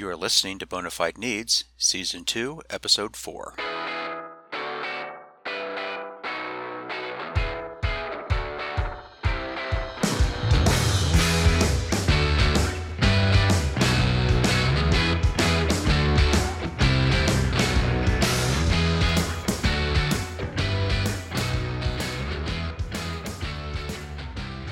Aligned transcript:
You 0.00 0.08
are 0.08 0.16
listening 0.16 0.58
to 0.60 0.66
Bonafide 0.66 1.18
Needs, 1.18 1.64
Season 1.76 2.24
2, 2.24 2.62
Episode 2.70 3.14
4. 3.14 3.54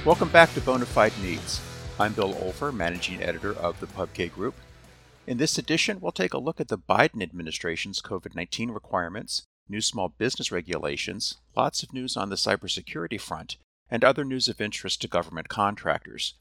Welcome 0.07 0.31
back 0.31 0.55
to 0.55 0.63
Bonafide 0.63 1.23
Needs. 1.23 1.61
I'm 2.01 2.15
Bill 2.15 2.33
Olver, 2.33 2.73
Managing 2.73 3.23
Editor 3.23 3.53
of 3.53 3.79
the 3.81 3.87
PubK 3.89 4.33
Group. 4.33 4.55
In 5.29 5.37
this 5.37 5.59
edition, 5.59 6.01
we'll 6.01 6.11
take 6.11 6.33
a 6.33 6.39
look 6.39 6.59
at 6.59 6.69
the 6.69 6.79
Biden 6.79 7.23
administration's 7.23 8.01
COVID 8.01 8.35
19 8.35 8.71
requirements, 8.71 9.43
new 9.69 9.83
small 9.83 10.09
business 10.09 10.51
regulations, 10.51 11.37
lots 11.55 11.83
of 11.83 11.93
news 11.93 12.17
on 12.17 12.31
the 12.31 12.37
cybersecurity 12.37 13.21
front, 13.21 13.59
and 13.91 14.03
other 14.03 14.25
news 14.25 14.49
of 14.49 14.59
interest 14.59 15.03
to 15.03 15.07
government 15.07 15.51
contractors. 15.51 16.33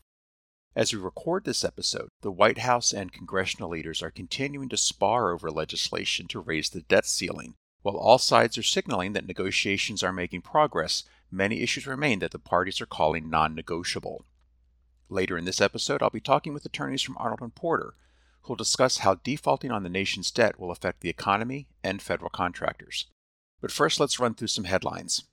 As 0.73 0.93
we 0.93 1.01
record 1.01 1.43
this 1.43 1.65
episode, 1.65 2.07
the 2.21 2.31
White 2.31 2.59
House 2.59 2.93
and 2.93 3.11
congressional 3.11 3.71
leaders 3.71 4.01
are 4.01 4.09
continuing 4.09 4.69
to 4.69 4.77
spar 4.77 5.33
over 5.33 5.51
legislation 5.51 6.25
to 6.29 6.39
raise 6.39 6.69
the 6.69 6.79
debt 6.79 7.05
ceiling. 7.05 7.55
While 7.81 7.97
all 7.97 8.17
sides 8.17 8.57
are 8.57 8.63
signaling 8.63 9.11
that 9.11 9.27
negotiations 9.27 10.01
are 10.01 10.13
making 10.13 10.43
progress, 10.43 11.03
many 11.29 11.59
issues 11.59 11.87
remain 11.87 12.19
that 12.19 12.31
the 12.31 12.39
parties 12.39 12.79
are 12.79 12.85
calling 12.85 13.29
non 13.29 13.53
negotiable. 13.53 14.23
Later 15.09 15.37
in 15.37 15.43
this 15.43 15.59
episode, 15.59 16.01
I'll 16.01 16.09
be 16.09 16.21
talking 16.21 16.53
with 16.53 16.65
attorneys 16.65 17.01
from 17.01 17.17
Arnold 17.17 17.41
and 17.41 17.53
Porter 17.53 17.93
who 18.47 18.53
will 18.53 18.57
discuss 18.57 18.99
how 18.99 19.15
defaulting 19.15 19.71
on 19.71 19.83
the 19.83 19.89
nation's 19.89 20.31
debt 20.31 20.57
will 20.57 20.71
affect 20.71 21.01
the 21.01 21.09
economy 21.09 21.67
and 21.83 22.01
federal 22.01 22.29
contractors. 22.29 23.05
But 23.59 23.71
first, 23.71 23.99
let's 23.99 24.19
run 24.19 24.35
through 24.35 24.47
some 24.47 24.63
headlines. 24.63 25.23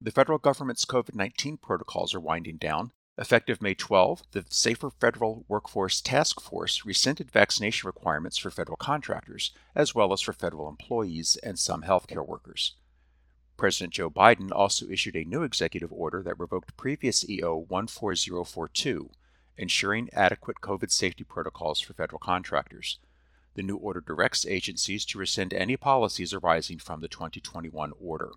The 0.00 0.10
federal 0.10 0.38
government's 0.38 0.84
COVID 0.84 1.14
19 1.14 1.56
protocols 1.56 2.14
are 2.14 2.20
winding 2.20 2.58
down. 2.58 2.92
Effective 3.16 3.60
May 3.62 3.74
12, 3.74 4.22
the 4.30 4.44
Safer 4.48 4.90
Federal 4.90 5.44
Workforce 5.48 6.00
Task 6.00 6.40
Force 6.40 6.84
rescinded 6.84 7.30
vaccination 7.32 7.86
requirements 7.86 8.36
for 8.36 8.50
federal 8.50 8.76
contractors, 8.76 9.50
as 9.74 9.94
well 9.94 10.12
as 10.12 10.20
for 10.20 10.32
federal 10.32 10.68
employees 10.68 11.36
and 11.42 11.58
some 11.58 11.82
healthcare 11.82 12.24
workers. 12.24 12.74
President 13.56 13.92
Joe 13.92 14.08
Biden 14.08 14.52
also 14.52 14.88
issued 14.88 15.16
a 15.16 15.24
new 15.24 15.42
executive 15.42 15.92
order 15.92 16.22
that 16.22 16.38
revoked 16.38 16.76
previous 16.76 17.28
EO 17.28 17.66
14042, 17.68 19.10
ensuring 19.58 20.08
adequate 20.12 20.62
COVID 20.62 20.90
safety 20.90 21.24
protocols 21.24 21.80
for 21.80 21.92
federal 21.92 22.18
contractors. 22.18 22.98
The 23.54 23.62
new 23.62 23.76
order 23.76 24.00
directs 24.00 24.46
agencies 24.46 25.04
to 25.06 25.18
rescind 25.18 25.52
any 25.52 25.76
policies 25.76 26.32
arising 26.32 26.78
from 26.78 27.00
the 27.00 27.08
2021 27.08 27.92
order. 28.00 28.30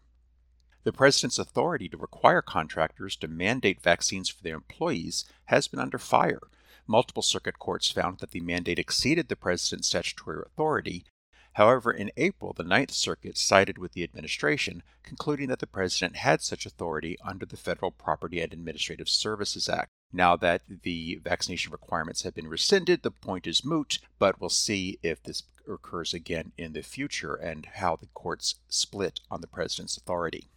The 0.84 0.92
President's 0.92 1.38
authority 1.38 1.88
to 1.90 1.98
require 1.98 2.42
contractors 2.42 3.16
to 3.18 3.28
mandate 3.28 3.84
vaccines 3.84 4.30
for 4.30 4.42
their 4.42 4.56
employees 4.56 5.26
has 5.46 5.68
been 5.68 5.80
under 5.80 6.00
fire. 6.00 6.42
Multiple 6.88 7.22
circuit 7.22 7.60
courts 7.60 7.92
found 7.92 8.18
that 8.18 8.32
the 8.32 8.40
mandate 8.40 8.80
exceeded 8.80 9.28
the 9.30 9.36
President's 9.36 9.90
statutory 9.90 10.42
authority. 10.44 11.06
However, 11.54 11.92
in 11.92 12.12
April, 12.18 12.54
the 12.54 12.64
Ninth 12.64 12.92
Circuit 12.92 13.38
sided 13.38 13.78
with 13.78 13.92
the 13.92 14.04
administration, 14.04 14.82
concluding 15.04 15.50
that 15.50 15.60
the 15.60 15.68
President 15.68 16.16
had 16.16 16.42
such 16.42 16.66
authority 16.66 17.18
under 17.24 17.46
the 17.46 17.58
Federal 17.58 17.92
Property 17.92 18.42
and 18.42 18.52
Administrative 18.52 19.08
Services 19.08 19.70
Act. 19.70 19.92
Now 20.14 20.36
that 20.38 20.62
the 20.68 21.20
vaccination 21.24 21.72
requirements 21.72 22.24
have 22.24 22.36
been 22.36 22.48
rescinded, 22.48 23.02
the 23.02 23.12
point 23.12 23.48
is 23.48 23.64
moot, 23.64 24.00
but 24.20 24.40
we'll 24.40 24.50
see 24.50 25.00
if 25.02 25.24
this 25.24 25.44
occurs 25.68 26.14
again 26.14 26.52
in 26.58 26.74
the 26.74 26.82
future 26.82 27.36
and 27.36 27.66
how 27.66 27.96
the 27.96 28.08
courts 28.08 28.56
split 28.68 29.22
on 29.30 29.42
the 29.42 29.48
president's 29.48 29.98
authority. 29.98 30.50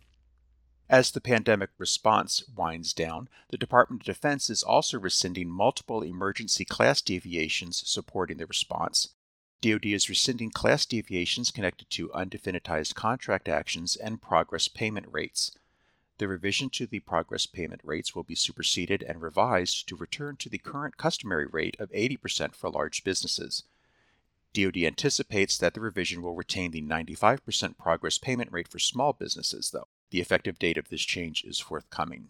As 0.89 1.11
the 1.11 1.21
pandemic 1.21 1.71
response 1.79 2.43
winds 2.55 2.93
down, 2.93 3.29
the 3.49 3.57
Department 3.57 4.03
of 4.03 4.07
Defense 4.07 4.51
is 4.51 4.63
also 4.63 4.99
rescinding 4.99 5.49
multiple 5.49 6.03
emergency 6.03 6.65
class 6.65 7.01
deviations 7.01 7.83
supporting 7.87 8.37
the 8.37 8.47
response. 8.47 9.15
DoD 9.63 9.87
is 9.87 10.11
rescinding 10.11 10.51
class 10.51 10.85
deviations 10.85 11.51
connected 11.51 11.89
to 11.91 12.11
undefinitized 12.11 12.95
contract 12.95 13.49
actions 13.49 13.97
and 13.97 14.21
progress 14.21 14.69
payment 14.69 15.07
rates. 15.11 15.53
The 16.19 16.29
revision 16.29 16.71
to 16.71 16.87
the 16.87 17.01
progress 17.01 17.45
payment 17.47 17.81
rates 17.83 18.15
will 18.15 18.23
be 18.23 18.37
superseded 18.37 19.03
and 19.03 19.21
revised 19.21 19.89
to 19.89 19.97
return 19.97 20.37
to 20.37 20.49
the 20.49 20.59
current 20.59 20.97
customary 20.97 21.47
rate 21.47 21.77
of 21.81 21.91
80% 21.91 22.55
for 22.55 22.71
large 22.71 23.03
businesses. 23.03 23.65
DoD 24.53 24.77
anticipates 24.79 25.59
that 25.59 25.75
the 25.75 25.81
revision 25.81 26.23
will 26.23 26.37
retain 26.37 26.71
the 26.71 26.83
95% 26.83 27.77
progress 27.77 28.19
payment 28.19 28.53
rate 28.53 28.69
for 28.69 28.79
small 28.79 29.13
businesses, 29.13 29.71
though. 29.71 29.89
The 30.11 30.21
effective 30.21 30.61
date 30.61 30.79
of 30.79 30.89
this 30.89 31.03
change 31.03 31.43
is 31.43 31.59
forthcoming. 31.59 32.29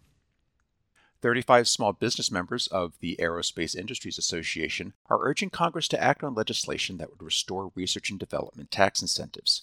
35 1.20 1.68
small 1.68 1.92
business 1.92 2.30
members 2.30 2.66
of 2.68 2.98
the 3.00 3.16
Aerospace 3.20 3.76
Industries 3.76 4.16
Association 4.16 4.94
are 5.10 5.26
urging 5.26 5.50
Congress 5.50 5.88
to 5.88 6.02
act 6.02 6.24
on 6.24 6.34
legislation 6.34 6.96
that 6.96 7.10
would 7.10 7.22
restore 7.22 7.72
research 7.74 8.08
and 8.08 8.18
development 8.18 8.70
tax 8.70 9.02
incentives. 9.02 9.62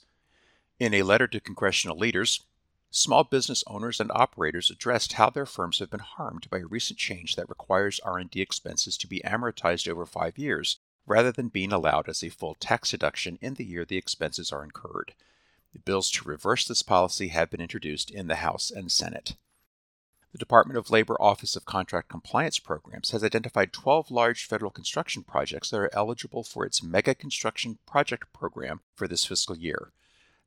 In 0.80 0.94
a 0.94 1.04
letter 1.04 1.28
to 1.28 1.40
congressional 1.40 1.98
leaders, 1.98 2.42
Small 2.94 3.24
business 3.24 3.64
owners 3.68 4.02
and 4.02 4.12
operators 4.14 4.70
addressed 4.70 5.14
how 5.14 5.30
their 5.30 5.46
firms 5.46 5.80
have 5.80 5.90
been 5.90 6.02
harmed 6.02 6.50
by 6.50 6.58
a 6.58 6.66
recent 6.66 7.00
change 7.00 7.38
that 7.38 7.48
requires 7.48 8.02
R&D 8.02 8.42
expenses 8.42 8.98
to 8.98 9.08
be 9.08 9.22
amortized 9.22 9.88
over 9.88 10.06
5 10.06 10.38
years 10.38 10.78
rather 11.06 11.32
than 11.32 11.48
being 11.48 11.72
allowed 11.72 12.10
as 12.10 12.22
a 12.22 12.28
full 12.28 12.54
tax 12.56 12.92
deduction 12.92 13.40
in 13.42 13.54
the 13.54 13.64
year 13.64 13.86
the 13.86 13.96
expenses 13.96 14.52
are 14.52 14.62
incurred. 14.62 15.14
Bills 15.86 16.12
to 16.12 16.28
reverse 16.28 16.68
this 16.68 16.84
policy 16.84 17.30
have 17.30 17.50
been 17.50 17.62
introduced 17.62 18.12
in 18.12 18.28
the 18.28 18.36
House 18.36 18.70
and 18.70 18.92
Senate. 18.92 19.38
The 20.34 20.38
Department 20.38 20.78
of 20.78 20.92
Labor 20.92 21.16
Office 21.18 21.56
of 21.56 21.64
Contract 21.64 22.10
Compliance 22.10 22.60
Programs 22.60 23.12
has 23.12 23.24
identified 23.24 23.72
12 23.72 24.12
large 24.12 24.46
federal 24.46 24.70
construction 24.70 25.24
projects 25.24 25.70
that 25.70 25.80
are 25.80 25.96
eligible 25.96 26.44
for 26.44 26.66
its 26.66 26.84
Mega 26.84 27.16
Construction 27.16 27.80
Project 27.88 28.34
Program 28.34 28.82
for 28.94 29.08
this 29.08 29.24
fiscal 29.24 29.58
year. 29.58 29.94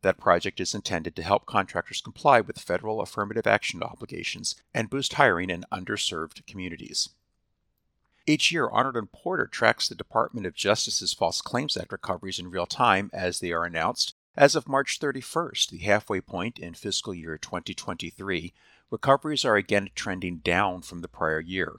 That 0.05 0.19
project 0.19 0.61
is 0.61 0.75
intended 0.75 1.17
to 1.17 1.23
help 1.23 1.47
contractors 1.47 2.03
comply 2.03 2.43
with 2.43 2.61
federal 2.61 3.01
affirmative 3.01 3.47
action 3.47 3.83
obligations 3.83 4.55
and 4.75 4.91
boost 4.91 5.15
hiring 5.15 5.49
in 5.49 5.65
underserved 5.73 6.47
communities. 6.47 7.09
Each 8.27 8.53
year, 8.53 8.69
Arnold 8.69 8.99
and 8.99 9.11
Porter 9.11 9.47
tracks 9.47 9.89
the 9.89 9.95
Department 9.95 10.47
of 10.47 10.55
Justice's 10.55 11.15
False 11.15 11.41
Claims 11.41 11.75
Act 11.79 11.91
recoveries 11.91 12.39
in 12.39 12.51
real 12.51 12.67
time 12.67 13.09
as 13.15 13.41
they 13.41 13.51
are 13.51 13.65
announced. 13.65 14.15
As 14.37 14.55
of 14.55 14.69
March 14.69 15.01
31st, 15.01 15.71
the 15.71 15.79
halfway 15.79 16.21
point 16.21 16.59
in 16.59 16.75
fiscal 16.75 17.15
year 17.15 17.39
2023, 17.39 18.53
recoveries 18.91 19.47
are 19.47 19.57
again 19.57 19.89
trending 19.95 20.37
down 20.37 20.83
from 20.83 21.01
the 21.01 21.09
prior 21.09 21.41
year. 21.41 21.77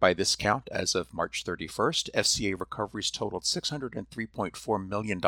By 0.00 0.14
this 0.14 0.34
count, 0.34 0.68
as 0.72 0.96
of 0.96 1.14
March 1.14 1.44
31st, 1.44 2.10
FCA 2.10 2.58
recoveries 2.58 3.12
totaled 3.12 3.44
$603.4 3.44 4.88
million, 4.88 5.20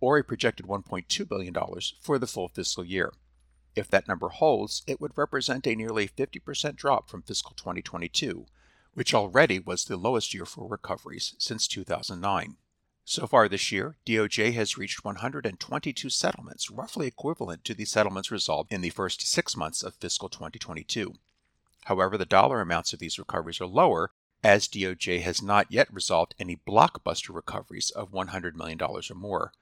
or 0.00 0.18
a 0.18 0.24
projected 0.24 0.66
$1.2 0.66 1.28
billion 1.28 1.54
for 2.00 2.18
the 2.18 2.26
full 2.26 2.48
fiscal 2.48 2.84
year. 2.84 3.12
If 3.76 3.88
that 3.88 4.08
number 4.08 4.28
holds, 4.28 4.82
it 4.86 5.00
would 5.00 5.16
represent 5.16 5.66
a 5.66 5.74
nearly 5.74 6.08
50% 6.08 6.74
drop 6.74 7.08
from 7.08 7.22
fiscal 7.22 7.52
2022, 7.56 8.46
which 8.94 9.14
already 9.14 9.58
was 9.58 9.84
the 9.84 9.96
lowest 9.96 10.34
year 10.34 10.44
for 10.44 10.66
recoveries 10.66 11.34
since 11.38 11.68
2009. 11.68 12.56
So 13.04 13.26
far 13.26 13.48
this 13.48 13.72
year, 13.72 13.96
DOJ 14.06 14.52
has 14.54 14.78
reached 14.78 15.04
122 15.04 16.10
settlements, 16.10 16.70
roughly 16.70 17.06
equivalent 17.06 17.64
to 17.64 17.74
the 17.74 17.84
settlements 17.84 18.30
resolved 18.30 18.72
in 18.72 18.82
the 18.82 18.90
first 18.90 19.26
six 19.26 19.56
months 19.56 19.82
of 19.82 19.94
fiscal 19.94 20.28
2022. 20.28 21.14
However, 21.84 22.18
the 22.18 22.26
dollar 22.26 22.60
amounts 22.60 22.92
of 22.92 22.98
these 22.98 23.18
recoveries 23.18 23.60
are 23.60 23.66
lower, 23.66 24.12
as 24.44 24.68
DOJ 24.68 25.22
has 25.22 25.42
not 25.42 25.70
yet 25.70 25.92
resolved 25.92 26.34
any 26.38 26.56
blockbuster 26.56 27.34
recoveries 27.34 27.90
of 27.90 28.12
$100 28.12 28.54
million 28.54 28.80
or 28.80 29.02
more, 29.14 29.52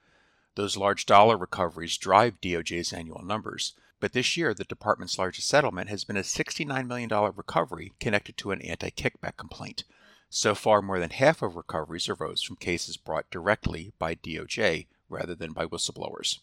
those 0.55 0.77
large 0.77 1.05
dollar 1.05 1.37
recoveries 1.37 1.97
drive 1.97 2.41
DOJ's 2.41 2.93
annual 2.93 3.23
numbers, 3.23 3.73
but 3.99 4.13
this 4.13 4.37
year 4.37 4.53
the 4.53 4.63
department's 4.63 5.17
largest 5.17 5.47
settlement 5.47 5.89
has 5.89 6.03
been 6.03 6.17
a 6.17 6.21
$69 6.21 6.87
million 6.87 7.09
recovery 7.35 7.93
connected 7.99 8.37
to 8.37 8.51
an 8.51 8.61
anti 8.61 8.89
kickback 8.89 9.37
complaint. 9.37 9.83
So 10.29 10.53
far, 10.53 10.81
more 10.81 10.99
than 10.99 11.09
half 11.09 11.41
of 11.41 11.55
recoveries 11.55 12.07
arose 12.07 12.43
from 12.43 12.55
cases 12.55 12.97
brought 12.97 13.29
directly 13.31 13.93
by 13.97 14.15
DOJ 14.15 14.85
rather 15.09 15.33
than 15.33 15.53
by 15.53 15.65
whistleblowers. 15.65 16.39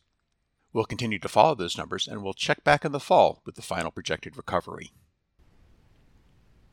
We'll 0.73 0.85
continue 0.85 1.19
to 1.21 1.29
follow 1.29 1.55
those 1.55 1.79
numbers 1.79 2.09
and 2.09 2.23
we'll 2.23 2.35
check 2.35 2.65
back 2.65 2.85
in 2.85 2.93
the 2.93 3.01
fall 3.01 3.41
with 3.47 3.55
the 3.55 3.63
final 3.63 3.91
projected 3.91 4.37
recovery. 4.37 4.91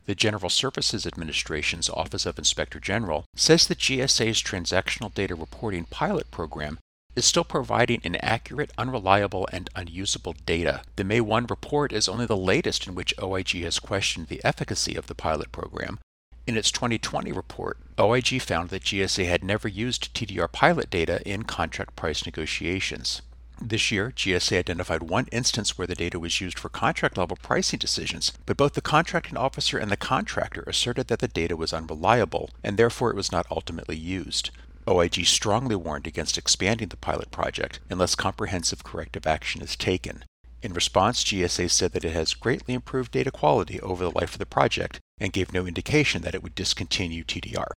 The 0.05 0.15
General 0.15 0.49
Services 0.49 1.05
Administration's 1.05 1.89
Office 1.89 2.25
of 2.25 2.37
Inspector 2.37 2.77
General 2.81 3.23
says 3.35 3.67
the 3.67 3.75
GSA's 3.75 4.43
Transactional 4.43 5.13
Data 5.13 5.35
Reporting 5.35 5.85
pilot 5.85 6.29
program 6.29 6.79
is 7.15 7.25
still 7.25 7.43
providing 7.43 8.01
inaccurate, 8.03 8.71
unreliable, 8.77 9.47
and 9.51 9.69
unusable 9.75 10.35
data. 10.45 10.81
The 10.95 11.03
May 11.03 11.21
1 11.21 11.47
report 11.47 11.93
is 11.93 12.07
only 12.07 12.25
the 12.25 12.37
latest 12.37 12.87
in 12.87 12.95
which 12.95 13.13
OIG 13.21 13.63
has 13.63 13.79
questioned 13.79 14.27
the 14.27 14.43
efficacy 14.43 14.95
of 14.95 15.07
the 15.07 15.15
pilot 15.15 15.51
program. 15.51 15.99
In 16.45 16.57
its 16.57 16.71
2020 16.71 17.31
report, 17.31 17.77
OIG 17.99 18.41
found 18.41 18.69
that 18.69 18.83
GSA 18.83 19.27
had 19.27 19.43
never 19.43 19.67
used 19.67 20.13
TDR 20.13 20.51
pilot 20.51 20.89
data 20.89 21.21
in 21.25 21.43
contract 21.43 21.95
price 21.95 22.25
negotiations. 22.25 23.21
This 23.61 23.91
year, 23.91 24.11
GSA 24.13 24.57
identified 24.57 25.03
one 25.03 25.27
instance 25.31 25.77
where 25.77 25.87
the 25.87 25.95
data 25.95 26.19
was 26.19 26.41
used 26.41 26.59
for 26.59 26.67
contract 26.67 27.17
level 27.17 27.37
pricing 27.41 27.79
decisions, 27.79 28.33
but 28.45 28.57
both 28.57 28.73
the 28.73 28.81
contracting 28.81 29.37
officer 29.37 29.77
and 29.77 29.89
the 29.89 29.95
contractor 29.95 30.63
asserted 30.67 31.07
that 31.07 31.19
the 31.19 31.29
data 31.29 31.55
was 31.55 31.71
unreliable 31.71 32.49
and 32.61 32.75
therefore 32.75 33.11
it 33.11 33.15
was 33.15 33.31
not 33.31 33.45
ultimately 33.49 33.95
used. 33.95 34.49
OIG 34.87 35.25
strongly 35.25 35.75
warned 35.75 36.07
against 36.07 36.37
expanding 36.37 36.89
the 36.89 36.97
pilot 36.97 37.31
project 37.31 37.79
unless 37.89 38.15
comprehensive 38.15 38.83
corrective 38.83 39.25
action 39.25 39.61
is 39.61 39.75
taken. 39.75 40.25
In 40.61 40.73
response, 40.73 41.23
GSA 41.23 41.69
said 41.69 41.91
that 41.91 42.05
it 42.05 42.13
has 42.13 42.33
greatly 42.33 42.73
improved 42.73 43.11
data 43.11 43.31
quality 43.31 43.81
over 43.81 44.03
the 44.03 44.11
life 44.11 44.33
of 44.33 44.39
the 44.39 44.45
project 44.45 44.99
and 45.19 45.33
gave 45.33 45.51
no 45.51 45.65
indication 45.65 46.21
that 46.21 46.33
it 46.33 46.41
would 46.41 46.55
discontinue 46.55 47.23
TDR. 47.23 47.71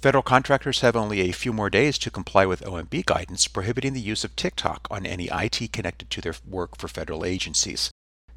Federal 0.00 0.22
contractors 0.22 0.80
have 0.80 0.96
only 0.96 1.20
a 1.20 1.32
few 1.32 1.52
more 1.52 1.68
days 1.68 1.98
to 1.98 2.10
comply 2.10 2.46
with 2.46 2.62
OMB 2.62 3.04
guidance 3.04 3.46
prohibiting 3.46 3.92
the 3.92 4.00
use 4.00 4.24
of 4.24 4.34
TikTok 4.34 4.88
on 4.90 5.04
any 5.04 5.28
IT 5.30 5.72
connected 5.72 6.10
to 6.10 6.20
their 6.20 6.34
work 6.48 6.78
for 6.78 6.88
federal 6.88 7.24
agencies. 7.24 7.90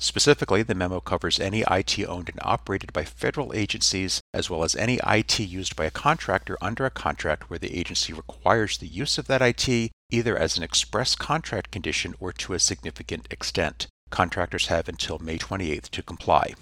Specifically, 0.04 0.64
the 0.64 0.76
memo 0.76 1.00
covers 1.00 1.40
any 1.40 1.62
IT 1.72 1.98
owned 2.10 2.28
and 2.28 2.40
operated 2.42 2.92
by 2.92 3.06
federal 3.06 3.54
agencies, 3.54 4.20
as 4.34 4.50
well 4.50 4.66
as 4.66 4.76
any 4.76 5.00
IT 5.08 5.40
used 5.40 5.78
by 5.78 5.86
a 5.86 5.92
contractor 5.92 6.58
under 6.60 6.86
a 6.86 6.90
contract 6.90 7.50
where 7.50 7.58
the 7.58 7.74
agency 7.74 8.12
requires 8.12 8.78
the 8.78 8.88
use 8.88 9.18
of 9.18 9.28
that 9.28 9.42
IT 9.42 9.92
either 10.12 10.38
as 10.38 10.58
an 10.58 10.64
express 10.64 11.16
contract 11.16 11.72
condition 11.72 12.16
or 12.20 12.34
to 12.34 12.52
a 12.52 12.60
significant 12.60 13.30
extent. 13.32 13.88
Contractors 14.10 14.68
have 14.68 14.90
until 14.90 15.20
May 15.20 15.38
28th 15.38 15.88
to 15.92 16.04
comply. 16.04 16.54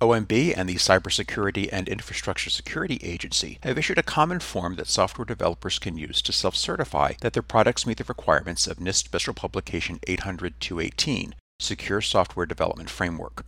OMB 0.00 0.52
and 0.56 0.68
the 0.68 0.74
Cybersecurity 0.74 1.68
and 1.70 1.88
Infrastructure 1.88 2.50
Security 2.50 2.98
Agency 3.00 3.60
have 3.62 3.78
issued 3.78 3.98
a 3.98 4.02
common 4.02 4.40
form 4.40 4.74
that 4.74 4.88
software 4.88 5.24
developers 5.24 5.78
can 5.78 5.96
use 5.96 6.20
to 6.20 6.32
self 6.32 6.56
certify 6.56 7.12
that 7.20 7.32
their 7.32 7.44
products 7.44 7.86
meet 7.86 7.98
the 7.98 8.04
requirements 8.04 8.66
of 8.66 8.78
NIST 8.78 9.04
Special 9.04 9.34
Publication 9.34 10.00
800 10.08 10.58
218, 10.58 11.36
Secure 11.58 12.00
Software 12.00 12.46
Development 12.46 12.90
Framework. 12.90 13.44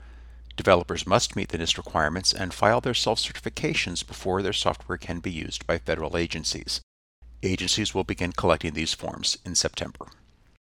Developers 0.57 1.07
must 1.07 1.37
meet 1.37 1.51
the 1.51 1.59
NIST 1.59 1.77
requirements 1.77 2.33
and 2.33 2.53
file 2.53 2.81
their 2.81 2.95
self 2.95 3.21
certifications 3.21 4.05
before 4.05 4.43
their 4.43 4.53
software 4.53 4.99
can 4.99 5.21
be 5.21 5.31
used 5.31 5.67
by 5.67 5.79
federal 5.79 6.17
agencies. 6.17 6.81
Agencies 7.43 7.95
will 7.95 8.05
begin 8.05 8.33
collecting 8.33 8.73
these 8.73 8.95
forms 8.95 9.39
in 9.45 9.55
September. 9.55 10.07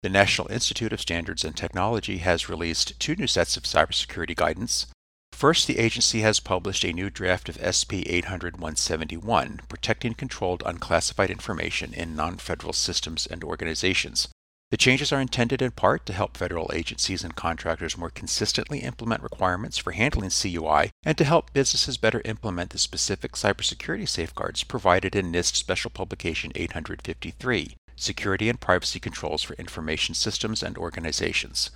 The 0.03 0.09
National 0.09 0.51
Institute 0.51 0.93
of 0.93 1.01
Standards 1.01 1.45
and 1.45 1.57
Technology 1.57 2.19
has 2.19 2.49
released 2.49 2.99
two 2.99 3.15
new 3.15 3.27
sets 3.27 3.57
of 3.57 3.65
cybersecurity 3.65 4.35
guidance. 4.35 4.87
First, 5.33 5.67
the 5.67 5.79
agency 5.79 6.23
has 6.23 6.41
published 6.41 6.85
a 6.85 6.93
new 6.93 7.11
draft 7.11 7.49
of 7.49 7.59
SP 7.63 8.03
800 8.07 8.55
171, 8.55 9.61
Protecting 9.69 10.15
Controlled 10.15 10.63
Unclassified 10.65 11.31
Information 11.31 11.95
in 11.95 12.17
Non 12.17 12.39
Federal 12.39 12.73
Systems 12.73 13.27
and 13.27 13.45
Organizations. 13.45 14.29
The 14.71 14.77
changes 14.77 15.13
are 15.13 15.21
intended 15.21 15.63
in 15.63 15.71
part 15.71 16.05
to 16.07 16.13
help 16.13 16.37
federal 16.37 16.71
agencies 16.75 17.25
and 17.25 17.35
contractors 17.35 17.97
more 17.97 18.11
consistently 18.11 18.81
implement 18.81 19.23
requirements 19.23 19.79
for 19.79 19.93
handling 19.93 20.29
CUI 20.29 20.91
and 21.05 21.17
to 21.17 21.25
help 21.25 21.55
businesses 21.55 21.97
better 21.97 22.21
implement 22.27 22.71
the 22.71 22.79
specific 22.79 23.33
cybersecurity 23.33 24.07
safeguards 24.07 24.65
provided 24.65 25.17
in 25.17 25.33
NIST 25.33 25.57
Special 25.57 25.91
Publication 25.91 26.53
853, 26.55 27.77
Security 27.97 28.51
and 28.51 28.61
Privacy 28.61 29.01
Controls 29.01 29.43
for 29.43 29.55
Information 29.55 30.15
Systems 30.15 30.63
and 30.63 30.77
Organizations. 30.77 31.71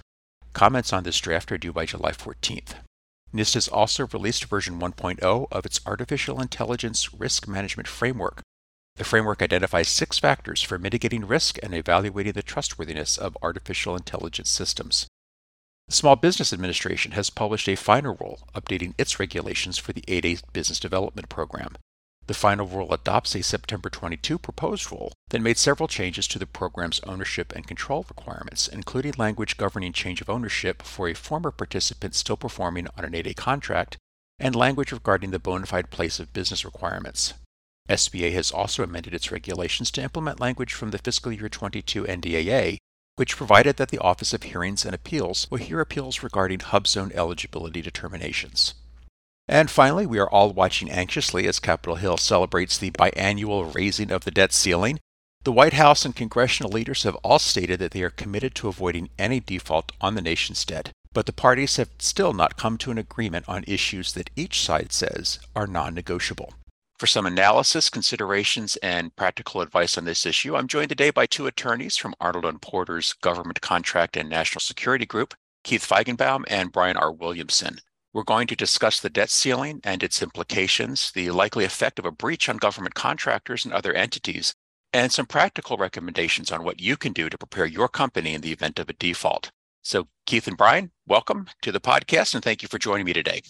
Comments 0.53 0.93
on 0.93 1.05
this 1.05 1.19
draft 1.19 1.50
are 1.50 1.56
due 1.56 1.73
by 1.73 1.87
July 1.87 2.12
14th. 2.12 2.75
NIST 3.33 3.55
has 3.55 3.69
also 3.69 4.06
released 4.09 4.44
version 4.44 4.79
1.0 4.79 5.47
of 5.50 5.65
its 5.65 5.81
Artificial 5.87 6.43
Intelligence 6.43 7.15
Risk 7.15 7.49
Management 7.49 7.89
Framework. 7.89 8.43
The 8.97 9.05
framework 9.05 9.41
identifies 9.41 9.89
six 9.89 10.19
factors 10.19 10.62
for 10.62 10.79
mitigating 10.79 11.27
risk 11.27 11.59
and 11.62 11.75
evaluating 11.75 12.35
the 12.35 12.43
trustworthiness 12.43 13.17
of 13.17 13.39
artificial 13.43 13.97
intelligence 13.97 14.50
systems. 14.50 15.06
The 15.89 15.94
Small 15.94 16.17
Business 16.17 16.53
Administration 16.53 17.12
has 17.12 17.31
published 17.31 17.69
a 17.69 17.77
final 17.77 18.17
rule 18.21 18.47
updating 18.55 18.94
its 18.99 19.19
regulations 19.19 19.79
for 19.79 19.93
the 19.93 20.03
8A 20.03 20.43
Business 20.53 20.79
Development 20.79 21.29
Program. 21.29 21.77
The 22.27 22.35
final 22.35 22.67
rule 22.67 22.93
adopts 22.93 23.35
a 23.35 23.43
September 23.43 23.91
22 23.91 24.39
proposed 24.39 24.93
rule 24.93 25.12
that 25.31 25.43
made 25.43 25.59
several 25.59 25.89
changes 25.89 26.29
to 26.29 26.39
the 26.39 26.47
program's 26.47 27.00
ownership 27.00 27.53
and 27.55 27.67
control 27.67 28.06
requirements, 28.09 28.69
including 28.69 29.15
language 29.19 29.56
governing 29.56 29.93
change 29.93 30.21
of 30.21 30.31
ownership 30.31 30.83
for 30.83 31.09
a 31.09 31.15
former 31.15 31.50
participant 31.50 32.15
still 32.15 32.37
performing 32.37 32.87
on 32.97 33.05
an 33.05 33.12
8A 33.12 33.37
contract, 33.37 33.97
and 34.39 34.55
language 34.55 34.93
regarding 34.93 35.31
the 35.31 35.39
bona 35.39 35.67
fide 35.67 35.91
place 35.91 36.21
of 36.21 36.33
business 36.33 36.65
requirements. 36.65 37.35
SBA 37.88 38.32
has 38.32 38.50
also 38.50 38.82
amended 38.82 39.12
its 39.14 39.32
regulations 39.32 39.90
to 39.90 40.02
implement 40.02 40.40
language 40.40 40.73
from 40.73 40.90
the 40.90 40.99
fiscal 40.99 41.32
year 41.32 41.49
22 41.49 42.05
NDAA, 42.05 42.79
which 43.17 43.37
provided 43.37 43.76
that 43.76 43.90
the 43.90 43.99
Office 43.99 44.32
of 44.32 44.44
Hearings 44.44 44.84
and 44.84 44.94
Appeals 44.94 45.46
will 45.50 45.58
hear 45.58 45.81
appeals 45.81 46.23
regarding 46.23 46.61
HUBZone 46.61 47.12
eligibility 47.12 47.82
determinations. 47.82 48.75
And 49.49 49.70
finally, 49.70 50.06
we 50.06 50.19
are 50.19 50.31
all 50.31 50.52
watching 50.52 50.90
anxiously 50.90 51.46
as 51.46 51.58
Capitol 51.58 51.96
Hill 51.96 52.17
celebrates 52.17 52.79
the 52.79 52.93
biannual 52.93 53.75
raising 53.75 54.11
of 54.11 54.25
the 54.25 54.31
debt 54.31 54.52
ceiling. 54.52 54.99
The 55.44 55.52
White 55.52 55.73
House 55.73 56.05
and 56.05 56.14
congressional 56.14 56.70
leaders 56.70 57.02
have 57.02 57.17
all 57.17 57.40
stated 57.40 57.81
that 57.81 57.90
they 57.90 58.02
are 58.02 58.11
committed 58.11 58.55
to 58.55 58.69
avoiding 58.69 59.11
any 59.19 59.40
default 59.40 59.90
on 60.00 60.14
the 60.14 60.23
nation's 60.23 60.64
debt, 60.64 60.93
but 61.12 61.26
the 61.26 61.32
parties 61.32 61.76
have 61.76 61.90
still 61.99 62.32
not 62.32 62.56
come 62.56 62.79
to 62.79 62.93
an 62.93 62.99
agreement 62.99 63.44
on 63.49 63.64
issues 63.67 64.12
that 64.12 64.31
each 64.37 64.62
side 64.62 64.93
says 64.93 65.40
are 65.56 65.67
non 65.67 65.94
negotiable. 65.94 66.55
For 67.02 67.08
some 67.08 67.26
analysis, 67.26 67.90
considerations, 67.90 68.76
and 68.76 69.16
practical 69.16 69.60
advice 69.60 69.99
on 69.99 70.04
this 70.04 70.25
issue, 70.25 70.54
I'm 70.54 70.69
joined 70.69 70.90
today 70.90 71.10
by 71.10 71.26
two 71.26 71.49
attorneys 71.49 71.96
from 71.96 72.14
Arnold 72.20 72.44
and 72.44 72.62
Porter's 72.62 73.14
Government 73.14 73.60
Contract 73.60 74.16
and 74.16 74.31
National 74.31 74.60
Security 74.60 75.04
Group, 75.04 75.34
Keith 75.64 75.84
Feigenbaum 75.84 76.44
and 76.46 76.70
Bryan 76.70 76.96
R. 76.96 77.10
Williamson. 77.10 77.78
We're 78.12 78.22
going 78.22 78.46
to 78.46 78.54
discuss 78.54 79.00
the 79.00 79.10
debt 79.10 79.31
ceiling 79.31 79.81
and 79.82 80.00
its 80.04 80.22
implications, 80.22 81.10
the 81.10 81.32
likely 81.32 81.64
effect 81.64 81.99
of 81.99 82.04
a 82.04 82.12
breach 82.12 82.49
on 82.49 82.56
government 82.58 82.94
contractors 82.94 83.64
and 83.64 83.75
other 83.75 83.93
entities, 83.94 84.55
and 84.93 85.10
some 85.10 85.26
practical 85.26 85.76
recommendations 85.76 86.52
on 86.52 86.62
what 86.62 86.81
you 86.81 86.96
can 86.96 87.12
do 87.12 87.28
to 87.28 87.37
prepare 87.37 87.66
your 87.66 87.88
company 87.88 88.32
in 88.32 88.43
the 88.43 88.52
event 88.52 88.78
of 88.78 88.88
a 88.88 88.93
default. 88.93 89.50
So, 89.82 90.06
Keith 90.25 90.46
and 90.46 90.56
Bryan, 90.56 90.93
welcome 91.08 91.48
to 91.62 91.72
the 91.72 91.81
podcast 91.81 92.37
and 92.37 92.44
thank 92.44 92.62
you 92.62 92.69
for 92.69 92.78
joining 92.78 93.06
me 93.06 93.12
today. 93.12 93.43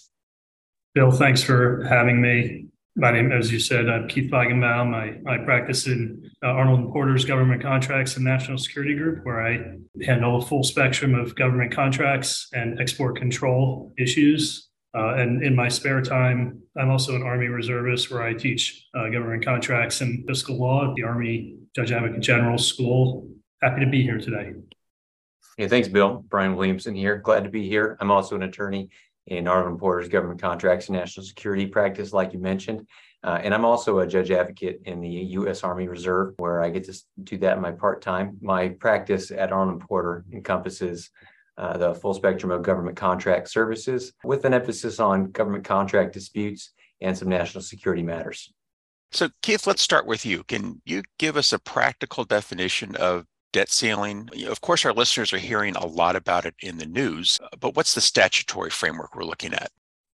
Bill, 0.94 1.10
thanks 1.10 1.42
for 1.42 1.84
having 1.84 2.18
me. 2.22 2.68
My 2.94 3.10
name, 3.10 3.32
as 3.32 3.50
you 3.50 3.58
said, 3.58 3.88
I'm 3.88 4.06
Keith 4.06 4.30
Feigenbaum. 4.30 4.94
I, 4.94 5.32
I 5.32 5.38
practice 5.44 5.86
in 5.86 6.30
uh, 6.42 6.48
Arnold 6.48 6.80
and 6.80 6.92
Porter's 6.92 7.24
Government 7.24 7.62
Contracts 7.62 8.16
and 8.16 8.24
National 8.24 8.58
Security 8.58 8.94
Group, 8.94 9.24
where 9.24 9.46
I 9.46 9.76
handle 10.04 10.36
a 10.36 10.42
full 10.42 10.62
spectrum 10.62 11.14
of 11.14 11.34
government 11.34 11.72
contracts 11.72 12.48
and 12.52 12.78
export 12.78 13.16
control 13.16 13.94
issues. 13.96 14.68
Uh, 14.94 15.14
and 15.14 15.42
in 15.42 15.56
my 15.56 15.68
spare 15.68 16.02
time, 16.02 16.60
I'm 16.76 16.90
also 16.90 17.16
an 17.16 17.22
Army 17.22 17.46
reservist 17.46 18.10
where 18.10 18.22
I 18.22 18.34
teach 18.34 18.86
uh, 18.94 19.08
government 19.08 19.42
contracts 19.42 20.02
and 20.02 20.26
fiscal 20.28 20.58
law 20.58 20.90
at 20.90 20.94
the 20.94 21.04
Army 21.04 21.56
Judge 21.74 21.92
Advocate 21.92 22.20
General 22.20 22.58
School. 22.58 23.26
Happy 23.62 23.80
to 23.82 23.90
be 23.90 24.02
here 24.02 24.18
today. 24.18 24.52
Hey, 25.56 25.66
thanks, 25.66 25.88
Bill. 25.88 26.22
Bryan 26.28 26.56
Williamson 26.56 26.94
here. 26.94 27.16
Glad 27.16 27.44
to 27.44 27.50
be 27.50 27.66
here. 27.66 27.96
I'm 28.00 28.10
also 28.10 28.36
an 28.36 28.42
attorney 28.42 28.90
in 29.26 29.46
Arnold 29.46 29.78
Porter's 29.78 30.08
government 30.08 30.40
contracts 30.40 30.88
and 30.88 30.96
national 30.96 31.24
security 31.24 31.66
practice, 31.66 32.12
like 32.12 32.32
you 32.32 32.38
mentioned. 32.38 32.86
Uh, 33.24 33.38
and 33.42 33.54
I'm 33.54 33.64
also 33.64 34.00
a 34.00 34.06
judge 34.06 34.32
advocate 34.32 34.80
in 34.84 35.00
the 35.00 35.08
U.S. 35.08 35.62
Army 35.62 35.86
Reserve, 35.86 36.34
where 36.38 36.60
I 36.60 36.70
get 36.70 36.84
to 36.84 37.00
do 37.22 37.38
that 37.38 37.56
in 37.56 37.62
my 37.62 37.70
part 37.70 38.02
time. 38.02 38.36
My 38.40 38.70
practice 38.70 39.30
at 39.30 39.52
Arnold 39.52 39.80
Porter 39.80 40.24
encompasses 40.32 41.10
uh, 41.56 41.76
the 41.76 41.94
full 41.94 42.14
spectrum 42.14 42.50
of 42.50 42.62
government 42.62 42.96
contract 42.96 43.48
services, 43.48 44.12
with 44.24 44.44
an 44.44 44.54
emphasis 44.54 44.98
on 44.98 45.30
government 45.30 45.64
contract 45.64 46.12
disputes 46.12 46.72
and 47.00 47.16
some 47.16 47.28
national 47.28 47.62
security 47.62 48.02
matters. 48.02 48.52
So, 49.12 49.28
Keith, 49.42 49.66
let's 49.66 49.82
start 49.82 50.06
with 50.06 50.24
you. 50.24 50.42
Can 50.44 50.80
you 50.86 51.02
give 51.18 51.36
us 51.36 51.52
a 51.52 51.58
practical 51.58 52.24
definition 52.24 52.96
of 52.96 53.26
debt 53.52 53.70
ceiling. 53.70 54.28
Of 54.46 54.60
course, 54.60 54.84
our 54.84 54.92
listeners 54.92 55.32
are 55.32 55.38
hearing 55.38 55.76
a 55.76 55.86
lot 55.86 56.16
about 56.16 56.46
it 56.46 56.54
in 56.60 56.78
the 56.78 56.86
news, 56.86 57.38
uh, 57.42 57.48
but 57.60 57.76
what's 57.76 57.94
the 57.94 58.00
statutory 58.00 58.70
framework 58.70 59.14
we're 59.14 59.24
looking 59.24 59.52
at? 59.54 59.70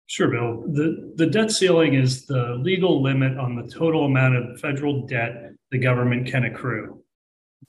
Sure, 0.07 0.29
Bill. 0.29 0.65
The, 0.73 1.13
the 1.17 1.27
debt 1.27 1.51
ceiling 1.51 1.95
is 1.95 2.27
the 2.27 2.57
legal 2.61 3.03
limit 3.03 3.39
on 3.39 3.57
the 3.57 3.71
total 3.71 4.05
amount 4.05 4.37
of 4.37 4.61
federal 4.61 5.07
debt 5.07 5.53
the 5.71 5.79
government 5.79 6.27
can 6.27 6.45
accrue. 6.45 7.03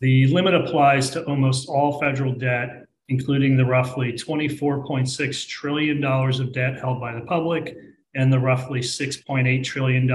The 0.01 0.27
limit 0.27 0.53
applies 0.53 1.09
to 1.11 1.23
almost 1.23 1.69
all 1.69 1.99
federal 1.99 2.33
debt, 2.33 2.85
including 3.07 3.55
the 3.55 3.65
roughly 3.65 4.11
$24.6 4.11 5.47
trillion 5.47 6.03
of 6.03 6.53
debt 6.53 6.77
held 6.79 6.99
by 6.99 7.13
the 7.13 7.25
public 7.25 7.77
and 8.15 8.31
the 8.31 8.39
roughly 8.39 8.79
$6.8 8.81 9.63
trillion 9.63 10.07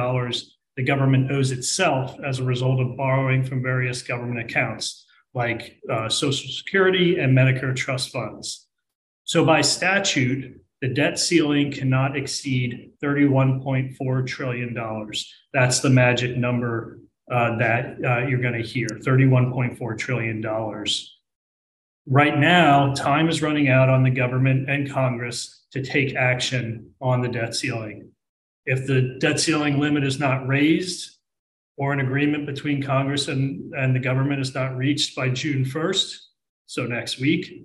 the 0.76 0.82
government 0.84 1.30
owes 1.30 1.50
itself 1.50 2.16
as 2.24 2.38
a 2.38 2.44
result 2.44 2.80
of 2.80 2.96
borrowing 2.96 3.44
from 3.44 3.62
various 3.62 4.02
government 4.02 4.40
accounts 4.40 5.06
like 5.34 5.78
uh, 5.90 6.08
Social 6.08 6.50
Security 6.50 7.18
and 7.18 7.36
Medicare 7.36 7.74
trust 7.74 8.10
funds. 8.10 8.66
So, 9.24 9.44
by 9.44 9.60
statute, 9.60 10.60
the 10.80 10.88
debt 10.88 11.18
ceiling 11.18 11.70
cannot 11.70 12.16
exceed 12.16 12.92
$31.4 13.02 14.26
trillion. 14.26 14.76
That's 15.52 15.80
the 15.80 15.90
magic 15.90 16.36
number 16.36 17.00
uh, 17.30 17.58
that 17.58 17.96
uh, 18.04 18.26
you're 18.26 18.40
going 18.40 18.60
to 18.60 18.66
hear 18.66 18.88
$31.4 18.88 19.98
trillion. 19.98 20.42
Right 22.06 22.38
now, 22.38 22.94
time 22.94 23.28
is 23.28 23.42
running 23.42 23.68
out 23.68 23.88
on 23.88 24.02
the 24.02 24.10
government 24.10 24.68
and 24.68 24.90
Congress 24.90 25.64
to 25.72 25.82
take 25.82 26.16
action 26.16 26.90
on 27.00 27.20
the 27.20 27.28
debt 27.28 27.54
ceiling. 27.54 28.10
If 28.66 28.86
the 28.86 29.16
debt 29.20 29.38
ceiling 29.38 29.78
limit 29.78 30.02
is 30.04 30.18
not 30.18 30.48
raised 30.48 31.18
or 31.80 31.94
an 31.94 32.00
agreement 32.00 32.44
between 32.44 32.82
Congress 32.82 33.28
and, 33.28 33.72
and 33.72 33.96
the 33.96 34.00
government 34.00 34.38
is 34.38 34.54
not 34.54 34.76
reached 34.76 35.16
by 35.16 35.30
June 35.30 35.64
1st, 35.64 36.14
so 36.66 36.84
next 36.84 37.18
week, 37.18 37.64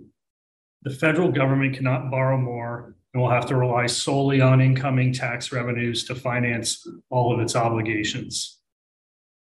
the 0.84 0.90
federal 0.90 1.34
government 1.34 1.76
cannot 1.76 2.10
borrow 2.10 2.38
more 2.38 2.96
and 3.14 3.22
will 3.22 3.30
have 3.30 3.46
to 3.46 3.58
rely 3.58 3.88
solely 3.88 4.40
on 4.40 4.62
incoming 4.62 5.12
tax 5.12 5.52
revenues 5.52 6.06
to 6.06 6.16
finance 6.16 6.88
all 7.10 7.34
of 7.34 7.42
its 7.42 7.58
obligations. 7.58 8.58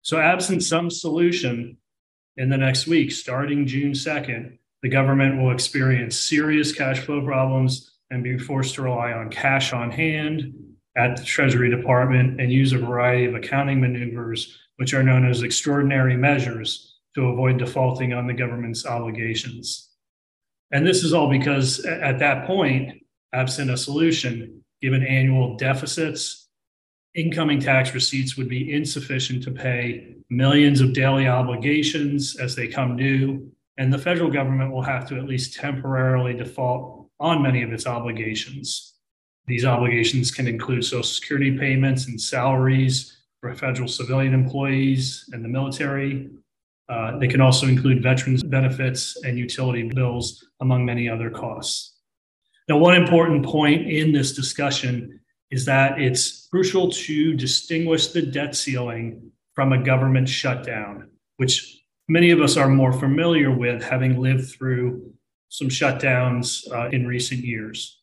So, 0.02 0.18
absent 0.18 0.62
some 0.62 0.90
solution 0.90 1.78
in 2.36 2.50
the 2.50 2.58
next 2.58 2.86
week, 2.86 3.10
starting 3.10 3.66
June 3.66 3.92
2nd, 3.92 4.58
the 4.82 4.90
government 4.90 5.40
will 5.40 5.50
experience 5.50 6.14
serious 6.14 6.72
cash 6.74 7.00
flow 7.00 7.24
problems 7.24 7.90
and 8.10 8.22
be 8.22 8.36
forced 8.36 8.74
to 8.74 8.82
rely 8.82 9.12
on 9.12 9.30
cash 9.30 9.72
on 9.72 9.90
hand 9.90 10.52
at 10.98 11.16
the 11.16 11.24
Treasury 11.24 11.70
Department 11.70 12.40
and 12.40 12.52
use 12.52 12.72
a 12.72 12.78
variety 12.78 13.24
of 13.26 13.34
accounting 13.34 13.80
maneuvers, 13.80 14.58
which 14.76 14.92
are 14.92 15.02
known 15.02 15.28
as 15.28 15.42
extraordinary 15.42 16.16
measures, 16.16 16.96
to 17.14 17.28
avoid 17.28 17.58
defaulting 17.58 18.12
on 18.12 18.26
the 18.26 18.34
government's 18.34 18.84
obligations. 18.84 19.90
And 20.70 20.86
this 20.86 21.02
is 21.04 21.14
all 21.14 21.30
because 21.30 21.84
at 21.86 22.18
that 22.18 22.46
point, 22.46 23.02
absent 23.32 23.70
a 23.70 23.76
solution, 23.76 24.62
given 24.82 25.04
annual 25.04 25.56
deficits, 25.56 26.48
incoming 27.14 27.60
tax 27.60 27.94
receipts 27.94 28.36
would 28.36 28.48
be 28.48 28.72
insufficient 28.72 29.42
to 29.44 29.50
pay 29.50 30.16
millions 30.28 30.80
of 30.80 30.92
daily 30.92 31.26
obligations 31.26 32.36
as 32.38 32.54
they 32.54 32.68
come 32.68 32.96
due 32.96 33.50
and 33.78 33.92
the 33.92 33.98
federal 33.98 34.30
government 34.30 34.72
will 34.72 34.82
have 34.82 35.08
to 35.08 35.16
at 35.16 35.24
least 35.24 35.54
temporarily 35.54 36.34
default 36.34 37.08
on 37.20 37.42
many 37.42 37.62
of 37.62 37.72
its 37.72 37.86
obligations. 37.86 38.97
These 39.48 39.64
obligations 39.64 40.30
can 40.30 40.46
include 40.46 40.84
Social 40.84 41.02
Security 41.02 41.56
payments 41.56 42.06
and 42.06 42.20
salaries 42.20 43.16
for 43.40 43.54
federal 43.54 43.88
civilian 43.88 44.34
employees 44.34 45.28
and 45.32 45.42
the 45.42 45.48
military. 45.48 46.28
Uh, 46.90 47.18
they 47.18 47.28
can 47.28 47.40
also 47.40 47.66
include 47.66 48.02
veterans 48.02 48.42
benefits 48.42 49.16
and 49.24 49.38
utility 49.38 49.84
bills, 49.84 50.46
among 50.60 50.84
many 50.84 51.08
other 51.08 51.30
costs. 51.30 51.96
Now, 52.68 52.76
one 52.76 52.94
important 52.94 53.42
point 53.42 53.90
in 53.90 54.12
this 54.12 54.34
discussion 54.34 55.18
is 55.50 55.64
that 55.64 55.98
it's 55.98 56.46
crucial 56.50 56.90
to 56.90 57.34
distinguish 57.34 58.08
the 58.08 58.20
debt 58.20 58.54
ceiling 58.54 59.30
from 59.54 59.72
a 59.72 59.82
government 59.82 60.28
shutdown, 60.28 61.08
which 61.38 61.80
many 62.06 62.32
of 62.32 62.42
us 62.42 62.58
are 62.58 62.68
more 62.68 62.92
familiar 62.92 63.50
with 63.50 63.82
having 63.82 64.20
lived 64.20 64.50
through 64.50 65.10
some 65.48 65.68
shutdowns 65.68 66.70
uh, 66.70 66.90
in 66.90 67.06
recent 67.06 67.42
years. 67.42 67.97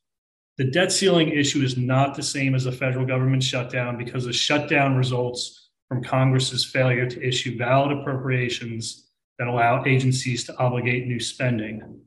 The 0.57 0.65
debt 0.65 0.91
ceiling 0.91 1.29
issue 1.29 1.61
is 1.61 1.77
not 1.77 2.15
the 2.15 2.23
same 2.23 2.55
as 2.55 2.65
a 2.65 2.71
federal 2.71 3.05
government 3.05 3.43
shutdown 3.43 3.97
because 3.97 4.25
a 4.25 4.33
shutdown 4.33 4.95
results 4.95 5.69
from 5.89 6.03
Congress's 6.03 6.65
failure 6.65 7.09
to 7.09 7.27
issue 7.27 7.57
valid 7.57 7.97
appropriations 7.97 9.09
that 9.37 9.47
allow 9.47 9.83
agencies 9.85 10.45
to 10.45 10.57
obligate 10.57 11.07
new 11.07 11.19
spending. 11.19 11.99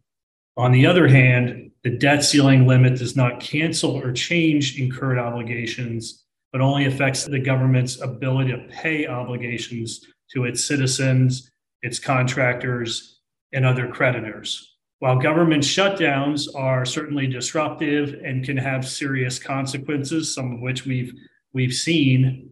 On 0.57 0.73
the 0.73 0.87
other 0.87 1.07
hand, 1.07 1.71
the 1.85 1.91
debt 1.91 2.25
ceiling 2.25 2.67
limit 2.67 2.99
does 2.99 3.15
not 3.15 3.39
cancel 3.39 3.93
or 3.93 4.13
change 4.13 4.79
incurred 4.79 5.19
obligations, 5.19 6.25
but 6.51 6.61
only 6.61 6.87
affects 6.87 7.25
the 7.25 7.39
government's 7.39 8.01
ability 8.01 8.51
to 8.51 8.67
pay 8.71 9.07
obligations 9.07 10.01
to 10.33 10.45
its 10.45 10.65
citizens 10.65 11.51
its 11.83 11.99
contractors, 11.99 13.21
and 13.53 13.65
other 13.65 13.89
creditors. 13.89 14.68
While 15.01 15.19
government 15.19 15.63
shutdowns 15.63 16.49
are 16.57 16.85
certainly 16.85 17.29
disruptive 17.29 18.21
and 18.25 18.45
can 18.45 18.57
have 18.57 18.87
serious 18.87 19.39
consequences, 19.39 20.35
some 20.35 20.53
of 20.53 20.61
which 20.61 20.85
we've 20.85 21.13
we've 21.53 21.73
seen, 21.73 22.51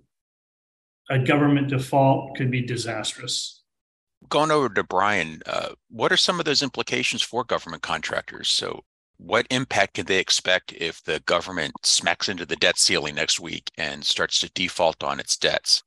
a 1.10 1.18
government 1.18 1.68
default 1.68 2.36
could 2.36 2.50
be 2.50 2.62
disastrous. 2.62 3.62
Going 4.28 4.50
over 4.50 4.68
to 4.70 4.84
Bryan, 4.84 5.42
uh, 5.46 5.70
what 5.90 6.12
are 6.12 6.16
some 6.16 6.38
of 6.38 6.46
those 6.46 6.62
implications 6.62 7.22
for 7.22 7.44
government 7.44 7.82
contractors? 7.82 8.48
So, 8.48 8.84
what 9.18 9.46
impact 9.50 9.94
can 9.94 10.06
they 10.06 10.18
expect 10.18 10.72
if 10.72 11.02
the 11.02 11.20
government 11.20 11.74
smacks 11.84 12.28
into 12.28 12.46
the 12.46 12.56
debt 12.56 12.78
ceiling 12.78 13.16
next 13.16 13.40
week 13.40 13.70
and 13.76 14.04
starts 14.04 14.40
to 14.40 14.50
default 14.50 15.02
on 15.02 15.18
its 15.20 15.36
debts? 15.36 15.82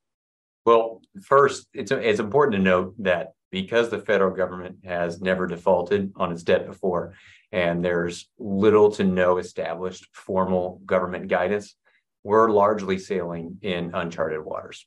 Well, 0.66 1.02
first, 1.22 1.68
it's 1.74 1.92
it's 1.92 2.20
important 2.20 2.58
to 2.58 2.64
note 2.64 2.96
that 3.00 3.34
because 3.52 3.90
the 3.90 4.00
federal 4.00 4.36
government 4.36 4.78
has 4.84 5.22
never 5.22 5.48
defaulted 5.48 6.12
on 6.16 6.32
its 6.32 6.44
debt 6.44 6.66
before, 6.68 7.14
and 7.52 7.84
there's 7.84 8.30
little 8.38 8.92
to 8.92 9.04
no 9.04 9.38
established 9.38 10.08
formal 10.14 10.82
government 10.86 11.28
guidance, 11.28 11.76
we're 12.24 12.50
largely 12.52 12.98
sailing 13.00 13.58
in 13.62 13.92
uncharted 13.94 14.44
waters. 14.44 14.86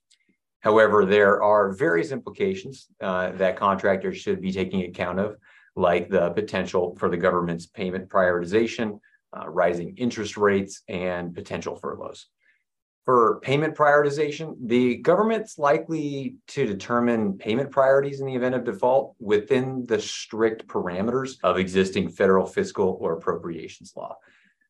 However, 0.60 1.04
there 1.04 1.42
are 1.42 1.72
various 1.72 2.12
implications 2.12 2.86
uh, 3.00 3.32
that 3.32 3.56
contractors 3.56 4.18
should 4.18 4.40
be 4.40 4.52
taking 4.52 4.82
account 4.82 5.18
of, 5.18 5.36
like 5.74 6.08
the 6.08 6.30
potential 6.30 6.94
for 6.98 7.08
the 7.08 7.16
government's 7.16 7.66
payment 7.66 8.08
prioritization, 8.08 9.00
uh, 9.36 9.48
rising 9.48 9.96
interest 9.96 10.36
rates, 10.36 10.82
and 10.88 11.34
potential 11.34 11.74
furloughs 11.74 12.28
for 13.04 13.40
payment 13.40 13.74
prioritization, 13.74 14.54
the 14.64 14.96
government's 14.96 15.58
likely 15.58 16.36
to 16.48 16.66
determine 16.66 17.36
payment 17.36 17.70
priorities 17.70 18.20
in 18.20 18.26
the 18.26 18.34
event 18.34 18.54
of 18.54 18.64
default 18.64 19.16
within 19.18 19.84
the 19.86 20.00
strict 20.00 20.68
parameters 20.68 21.36
of 21.42 21.58
existing 21.58 22.08
federal 22.08 22.46
fiscal 22.46 22.96
or 23.00 23.14
appropriations 23.14 23.92
law. 23.96 24.16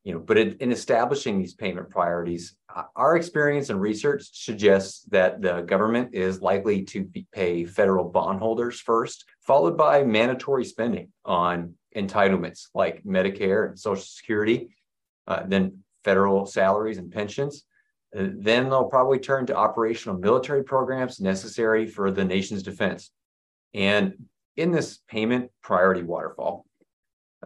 You 0.03 0.13
know, 0.13 0.19
but 0.19 0.37
in, 0.37 0.57
in 0.59 0.71
establishing 0.71 1.39
these 1.39 1.53
payment 1.53 1.89
priorities, 1.89 2.55
our 2.95 3.15
experience 3.15 3.69
and 3.69 3.79
research 3.79 4.23
suggests 4.33 5.03
that 5.11 5.41
the 5.41 5.61
government 5.61 6.13
is 6.13 6.41
likely 6.41 6.83
to 6.85 7.09
pay 7.31 7.63
federal 7.63 8.09
bondholders 8.09 8.81
first, 8.81 9.23
followed 9.41 9.77
by 9.77 10.03
mandatory 10.03 10.65
spending 10.65 11.09
on 11.23 11.75
entitlements 11.95 12.67
like 12.73 13.03
Medicare 13.03 13.69
and 13.69 13.79
Social 13.79 14.03
Security, 14.03 14.75
uh, 15.27 15.43
then 15.47 15.83
federal 16.03 16.45
salaries 16.45 16.97
and 16.97 17.09
pensions, 17.09 17.63
then 18.13 18.69
they'll 18.69 18.85
probably 18.85 19.19
turn 19.19 19.45
to 19.47 19.55
operational 19.55 20.17
military 20.17 20.63
programs 20.63 21.19
necessary 21.19 21.87
for 21.87 22.11
the 22.11 22.23
nation's 22.23 22.63
defense. 22.63 23.11
And 23.73 24.13
in 24.55 24.71
this 24.71 24.99
payment 25.07 25.49
priority 25.61 26.03
waterfall, 26.03 26.65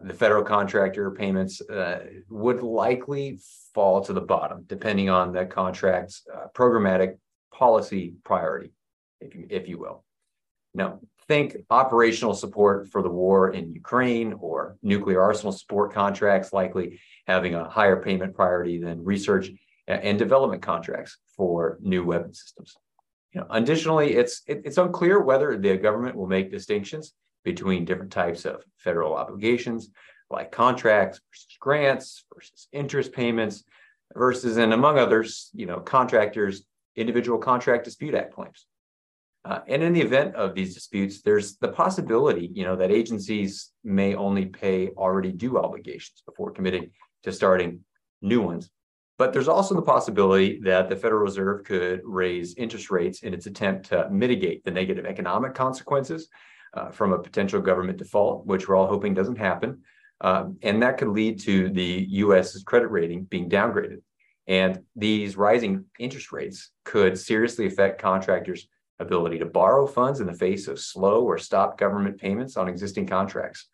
the 0.02 0.14
federal 0.14 0.44
contractor 0.44 1.10
payments 1.12 1.62
uh, 1.62 2.06
would 2.30 2.62
likely 2.62 3.40
fall 3.74 4.02
to 4.02 4.14
the 4.14 4.22
bottom, 4.22 4.64
depending 4.68 5.10
on 5.10 5.32
the 5.32 5.46
contract's 5.46 6.24
uh, 6.34 6.48
programmatic 6.54 7.18
policy 7.52 8.14
priority, 8.24 8.72
if 9.22 9.34
you, 9.34 9.48
if 9.50 9.68
you 9.68 9.80
will. 9.80 10.04
Now, 10.76 11.00
think 11.28 11.58
operational 11.70 12.34
support 12.34 12.88
for 12.90 13.02
the 13.02 13.10
war 13.10 13.52
in 13.52 13.74
Ukraine 13.74 14.34
or 14.40 14.78
nuclear 14.82 15.22
arsenal 15.22 15.52
support 15.52 15.94
contracts 15.94 16.54
likely 16.54 17.00
having 17.26 17.56
a 17.56 17.68
higher 17.68 18.02
payment 18.02 18.34
priority 18.34 18.80
than 18.80 19.04
research 19.04 19.50
and 19.88 20.20
development 20.20 20.62
contracts 20.62 21.18
for 21.36 21.78
new 21.82 22.04
weapon 22.04 22.34
systems. 22.34 22.76
You 23.34 23.42
know, 23.42 23.48
additionally, 23.50 24.16
it's 24.16 24.42
it, 24.48 24.62
it's 24.66 24.78
unclear 24.78 25.22
whether 25.22 25.58
the 25.58 25.78
government 25.78 26.16
will 26.16 26.28
make 26.28 26.52
distinctions 26.52 27.14
between 27.44 27.86
different 27.86 28.12
types 28.12 28.46
of 28.46 28.64
federal 28.78 29.14
obligations, 29.16 29.90
like 30.30 30.52
contracts 30.52 31.20
versus 31.32 31.58
grants 31.60 32.26
versus 32.34 32.68
interest 32.72 33.14
payments, 33.14 33.64
versus 34.14 34.58
and 34.58 34.74
among 34.74 34.98
others, 34.98 35.50
you 35.54 35.66
know, 35.66 35.80
contractors 35.80 36.64
individual 36.96 37.38
contract 37.38 37.86
dispute 37.86 38.16
act 38.16 38.34
claims. 38.34 38.66
Uh, 39.46 39.60
and 39.68 39.82
in 39.82 39.94
the 39.94 40.02
event 40.02 40.36
of 40.36 40.56
these 40.56 40.74
disputes, 40.74 41.22
there's 41.22 41.58
the 41.58 41.70
possibility, 41.70 42.50
you 42.54 42.66
know, 42.66 42.76
that 42.76 42.92
agencies 42.92 43.72
may 43.84 44.14
only 44.16 44.46
pay 44.46 44.90
already 44.98 45.32
due 45.32 45.58
obligations 45.58 46.22
before 46.26 46.52
committing 46.52 46.90
to 47.24 47.32
starting 47.32 47.80
new 48.22 48.42
ones 48.42 48.70
but 49.18 49.34
there's 49.34 49.48
also 49.48 49.76
the 49.76 49.82
possibility 49.82 50.60
that 50.62 50.90
the 50.90 50.96
Federal 50.96 51.22
Reserve 51.22 51.64
could 51.64 52.02
raise 52.04 52.56
interest 52.56 52.92
rates 52.92 53.24
in 53.24 53.34
its 53.34 53.48
attempt 53.48 53.90
to 53.90 54.10
mitigate 54.10 54.64
the 54.64 54.72
negative 54.72 55.06
economic 55.06 55.56
consequences 55.56 56.30
uh, 56.74 56.90
from 56.90 57.14
a 57.14 57.20
potential 57.20 57.60
government 57.60 57.98
default, 57.98 58.46
which 58.46 58.68
we're 58.68 58.76
all 58.76 58.88
hoping 58.88 59.14
doesn't 59.14 59.38
happen. 59.38 59.82
Um, 60.22 60.58
and 60.62 60.82
that 60.82 60.98
could 60.98 61.10
lead 61.10 61.40
to 61.42 61.70
the 61.70 62.06
US's 62.10 62.64
credit 62.64 62.90
rating 62.90 63.24
being 63.24 63.50
downgraded. 63.50 64.02
And 64.48 64.82
these 64.96 65.36
rising 65.36 65.86
interest 66.00 66.32
rates 66.32 66.72
could 66.86 67.18
seriously 67.18 67.68
affect 67.68 68.02
contractors' 68.02 68.68
ability 69.00 69.40
to 69.40 69.46
borrow 69.46 69.86
funds 69.86 70.20
in 70.20 70.28
the 70.28 70.34
face 70.34 70.68
of 70.68 70.80
slow 70.80 71.24
or 71.24 71.38
stop 71.38 71.78
government 71.78 72.20
payments 72.20 72.56
on 72.58 72.68
existing 72.68 73.08
contracts. 73.08 73.68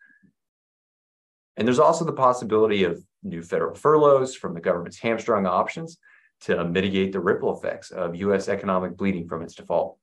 And 1.56 1.66
there's 1.66 1.78
also 1.78 2.04
the 2.04 2.12
possibility 2.12 2.84
of 2.84 3.02
new 3.22 3.42
federal 3.42 3.74
furloughs 3.74 4.34
from 4.34 4.54
the 4.54 4.60
government's 4.60 4.98
hamstrung 4.98 5.46
options 5.46 5.98
to 6.42 6.64
mitigate 6.64 7.12
the 7.12 7.20
ripple 7.20 7.56
effects 7.56 7.90
of 7.90 8.16
U.S. 8.16 8.48
economic 8.48 8.96
bleeding 8.96 9.28
from 9.28 9.42
its 9.42 9.54
default. 9.54 9.98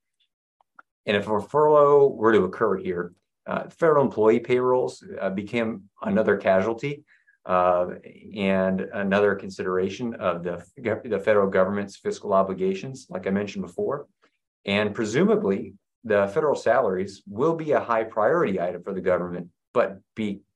And 1.05 1.17
if 1.17 1.27
a 1.27 1.41
furlough 1.41 2.08
were 2.08 2.31
to 2.31 2.43
occur 2.43 2.77
here, 2.77 3.13
uh, 3.48 3.70
federal 3.70 4.05
employee 4.05 4.39
payrolls 4.39 5.03
uh, 5.20 5.29
became 5.29 5.84
another 6.01 6.38
casualty 6.38 7.03
uh, 7.46 7.88
and 8.36 8.81
another 8.81 9.36
consideration 9.36 10.13
of 10.15 10.43
the, 10.43 10.63
the 10.77 11.20
federal 11.20 11.50
government's 11.50 11.98
fiscal 11.98 12.34
obligations, 12.34 13.08
like 13.10 13.25
I 13.25 13.31
mentioned 13.31 13.65
before. 13.65 14.08
And 14.65 14.93
presumably, 14.93 15.74
the 16.03 16.27
federal 16.34 16.55
salaries 16.55 17.24
will 17.27 17.55
be 17.55 17.72
a 17.72 17.79
high 17.79 18.03
priority 18.03 18.60
item 18.60 18.84
for 18.84 18.93
the 18.93 19.01
government, 19.01 19.50
but 19.74 20.00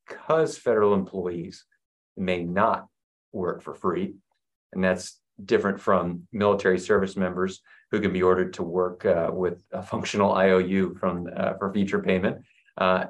because 0.08 0.58
federal 0.58 0.94
employees 0.94 1.66
may 2.18 2.44
not 2.44 2.88
work 3.32 3.62
for 3.62 3.74
free, 3.74 4.16
and 4.74 4.84
that's 4.84 5.20
different 5.44 5.80
from 5.80 6.28
military 6.32 6.80
service 6.80 7.18
members 7.18 7.62
who 7.92 8.00
can 8.00 8.14
be 8.14 8.24
ordered 8.24 8.54
to 8.54 8.64
work 8.64 9.06
uh, 9.06 9.30
with 9.32 9.64
a 9.72 9.84
functional 9.84 10.34
IOU 10.34 10.96
from 11.00 11.28
uh, 11.36 11.54
for 11.54 11.74
future 11.74 12.02
payment. 12.02 12.44
Uh, 12.78 13.06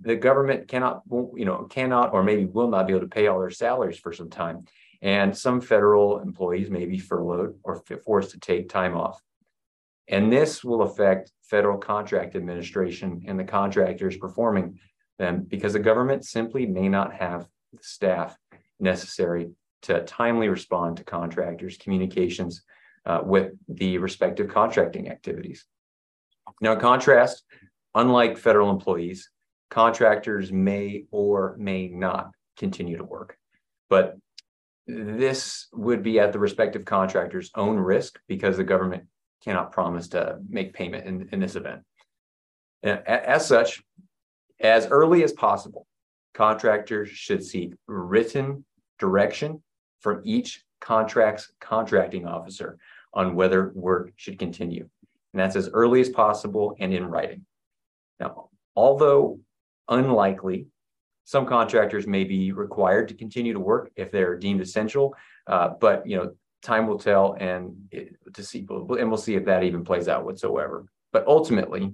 the 0.00 0.16
government 0.16 0.68
cannot, 0.68 1.02
you 1.10 1.44
know, 1.44 1.64
cannot 1.70 2.12
or 2.12 2.22
maybe 2.22 2.44
will 2.44 2.68
not 2.68 2.86
be 2.86 2.92
able 2.92 3.02
to 3.02 3.08
pay 3.08 3.26
all 3.26 3.40
their 3.40 3.50
salaries 3.50 3.98
for 3.98 4.12
some 4.12 4.30
time, 4.30 4.64
and 5.02 5.36
some 5.36 5.60
federal 5.60 6.20
employees 6.20 6.70
may 6.70 6.86
be 6.86 6.98
furloughed 6.98 7.54
or 7.62 7.82
forced 8.04 8.30
to 8.32 8.40
take 8.40 8.68
time 8.68 8.96
off. 8.96 9.22
And 10.08 10.32
this 10.32 10.64
will 10.64 10.82
affect 10.82 11.32
federal 11.42 11.78
contract 11.78 12.34
administration 12.34 13.24
and 13.26 13.38
the 13.38 13.44
contractors 13.44 14.16
performing 14.16 14.78
them 15.18 15.44
because 15.46 15.72
the 15.72 15.78
government 15.78 16.24
simply 16.24 16.66
may 16.66 16.88
not 16.88 17.12
have 17.14 17.48
the 17.72 17.82
staff 17.82 18.36
necessary 18.80 19.50
to 19.82 20.02
timely 20.04 20.48
respond 20.48 20.96
to 20.96 21.04
contractors' 21.04 21.76
communications 21.76 22.62
uh, 23.06 23.20
with 23.22 23.52
the 23.68 23.98
respective 23.98 24.48
contracting 24.48 25.08
activities. 25.08 25.64
Now, 26.60 26.72
in 26.72 26.80
contrast, 26.80 27.44
unlike 27.94 28.38
federal 28.38 28.70
employees, 28.70 29.30
contractors 29.70 30.50
may 30.50 31.04
or 31.10 31.56
may 31.58 31.88
not 31.88 32.30
continue 32.56 32.96
to 32.96 33.04
work. 33.04 33.36
But 33.88 34.16
this 34.86 35.68
would 35.72 36.02
be 36.02 36.18
at 36.18 36.32
the 36.32 36.38
respective 36.38 36.84
contractor's 36.84 37.50
own 37.54 37.76
risk 37.76 38.18
because 38.26 38.56
the 38.56 38.64
government 38.64 39.04
cannot 39.44 39.72
promise 39.72 40.08
to 40.08 40.38
make 40.48 40.72
payment 40.72 41.06
in, 41.06 41.28
in 41.32 41.40
this 41.40 41.56
event. 41.56 41.82
As 42.82 43.46
such, 43.46 43.82
as 44.60 44.86
early 44.86 45.22
as 45.22 45.32
possible, 45.32 45.86
contractors 46.34 47.08
should 47.08 47.44
seek 47.44 47.74
written 47.86 48.64
direction 48.98 49.62
from 50.00 50.20
each 50.24 50.64
contract's 50.80 51.52
contracting 51.60 52.26
officer 52.26 52.78
on 53.12 53.34
whether 53.34 53.72
work 53.74 54.12
should 54.16 54.38
continue. 54.38 54.88
And 55.32 55.40
that's 55.40 55.56
as 55.56 55.68
early 55.72 56.00
as 56.00 56.08
possible 56.08 56.76
and 56.78 56.92
in 56.92 57.06
writing. 57.06 57.44
Now, 58.20 58.50
although 58.76 59.40
unlikely, 59.88 60.66
some 61.24 61.46
contractors 61.46 62.06
may 62.06 62.24
be 62.24 62.52
required 62.52 63.08
to 63.08 63.14
continue 63.14 63.52
to 63.52 63.60
work 63.60 63.90
if 63.96 64.10
they're 64.10 64.36
deemed 64.36 64.60
essential, 64.60 65.14
uh, 65.46 65.70
but 65.80 66.06
you 66.06 66.16
know, 66.16 66.32
time 66.62 66.86
will 66.86 66.98
tell, 66.98 67.36
and 67.38 67.76
it, 67.90 68.16
to 68.34 68.42
see, 68.42 68.66
and 68.68 69.08
we'll 69.08 69.16
see 69.16 69.34
if 69.34 69.44
that 69.44 69.62
even 69.62 69.84
plays 69.84 70.08
out 70.08 70.24
whatsoever. 70.24 70.86
But 71.12 71.26
ultimately, 71.26 71.92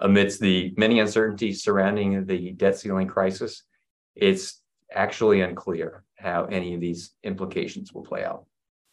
amidst 0.00 0.40
the 0.40 0.74
many 0.76 1.00
uncertainties 1.00 1.62
surrounding 1.62 2.24
the 2.26 2.52
debt 2.52 2.78
ceiling 2.78 3.08
crisis, 3.08 3.64
it's 4.14 4.60
actually 4.94 5.40
unclear 5.40 6.04
how 6.16 6.44
any 6.46 6.74
of 6.74 6.80
these 6.80 7.12
implications 7.22 7.92
will 7.92 8.04
play 8.04 8.24
out. 8.24 8.44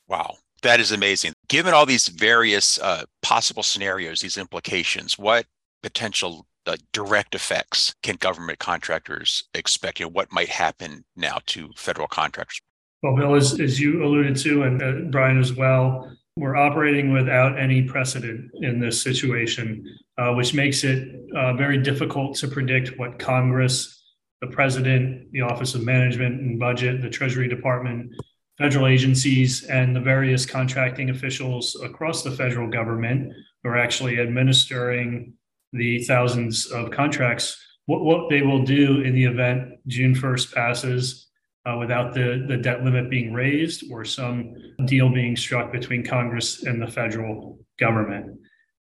Wow, 0.08 0.36
that 0.62 0.80
is 0.80 0.92
amazing. 0.92 1.34
Given 1.48 1.74
all 1.74 1.86
these 1.86 2.08
various 2.08 2.80
uh, 2.80 3.04
possible 3.22 3.64
scenarios, 3.64 4.20
these 4.20 4.38
implications, 4.38 5.18
what 5.18 5.46
potential 5.82 6.46
uh, 6.68 6.78
direct 6.94 7.36
effects 7.36 7.94
can 8.04 8.16
government 8.16 8.60
contractors 8.60 9.44
expect? 9.54 10.00
You 10.00 10.08
know, 10.08 10.12
what 10.12 10.32
might 10.32 10.50
happen 10.50 11.06
now 11.16 11.40
to 11.48 11.70
federal 11.76 12.08
contractors? 12.08 12.62
Well, 13.04 13.16
Bill, 13.16 13.36
as, 13.36 13.60
as 13.60 13.80
you 13.80 14.04
alluded 14.04 14.36
to, 14.38 14.64
and 14.64 14.82
uh, 14.82 15.12
Bryan 15.12 15.40
as 15.40 15.54
well, 15.54 16.12
we're 16.38 16.58
operating 16.58 17.14
without 17.14 17.58
any 17.58 17.82
precedent 17.82 18.52
in 18.56 18.80
this 18.80 19.02
situation, 19.02 19.86
uh, 20.18 20.34
which 20.34 20.54
makes 20.54 20.84
it 20.84 21.08
uh, 21.36 21.54
very 21.54 21.78
difficult 21.78 22.36
to 22.36 22.48
predict 22.48 22.98
what 23.00 23.18
Congress 23.20 24.04
the 24.42 24.48
president, 24.48 25.32
the 25.32 25.42
Office 25.42 25.76
of 25.76 25.84
Management 25.84 26.42
and 26.42 26.60
Budget, 26.60 27.02
the 27.02 27.10
Treasury 27.10 27.48
Department, 27.48 28.12
federal 28.58 28.86
agencies, 28.86 29.64
and 29.64 29.96
the 29.96 30.02
various 30.02 30.46
contracting 30.46 31.10
officials 31.10 31.76
across 31.82 32.22
the 32.22 32.32
federal 32.32 32.70
government 32.70 33.32
who 33.64 33.70
are 33.70 33.78
actually 33.78 34.20
administering 34.20 35.34
the 35.72 36.04
thousands 36.04 36.68
of 36.68 36.92
contracts, 36.92 37.58
what, 37.86 38.02
what 38.02 38.30
they 38.30 38.42
will 38.42 38.64
do 38.64 39.02
in 39.02 39.16
the 39.16 39.24
event 39.24 39.74
June 39.88 40.14
1st 40.14 40.54
passes 40.54 41.30
uh, 41.66 41.78
without 41.78 42.14
the, 42.14 42.46
the 42.48 42.58
debt 42.58 42.84
limit 42.84 43.10
being 43.10 43.34
raised 43.34 43.92
or 43.92 44.06
some 44.06 44.54
deal 44.86 45.10
being 45.10 45.36
struck 45.36 45.72
between 45.72 46.06
Congress 46.06 46.64
and 46.64 46.82
the 46.82 46.88
federal 46.88 47.60
government. 47.80 48.38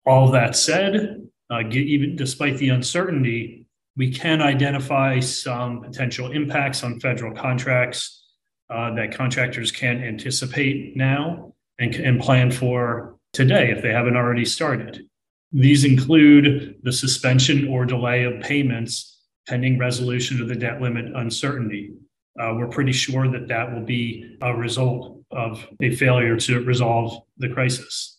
All 0.06 0.30
that 0.32 0.56
said, 0.56 1.28
uh, 1.50 1.62
get, 1.62 1.86
even 1.86 2.16
despite 2.16 2.56
the 2.58 2.70
uncertainty, 2.70 3.66
we 3.96 4.10
can 4.12 4.42
identify 4.42 5.20
some 5.20 5.80
potential 5.80 6.32
impacts 6.32 6.82
on 6.82 6.98
federal 7.00 7.34
contracts 7.34 8.24
uh, 8.70 8.92
that 8.94 9.14
contractors 9.14 9.70
can 9.70 10.02
anticipate 10.02 10.96
now 10.96 11.54
and, 11.78 11.94
and 11.94 12.20
plan 12.20 12.50
for 12.50 13.16
today 13.32 13.70
if 13.70 13.82
they 13.82 13.92
haven't 13.92 14.16
already 14.16 14.44
started. 14.44 15.06
These 15.52 15.84
include 15.84 16.80
the 16.82 16.92
suspension 16.92 17.68
or 17.68 17.86
delay 17.86 18.24
of 18.24 18.40
payments 18.40 19.14
pending 19.46 19.78
resolution 19.78 20.40
of 20.40 20.48
the 20.48 20.54
debt 20.54 20.80
limit 20.80 21.14
uncertainty. 21.14 21.92
Uh, 22.40 22.54
we're 22.56 22.68
pretty 22.68 22.92
sure 22.92 23.28
that 23.28 23.48
that 23.48 23.72
will 23.72 23.84
be 23.84 24.36
a 24.42 24.54
result 24.54 25.20
of 25.30 25.66
a 25.80 25.94
failure 25.94 26.36
to 26.36 26.64
resolve 26.64 27.22
the 27.38 27.48
crisis. 27.48 28.18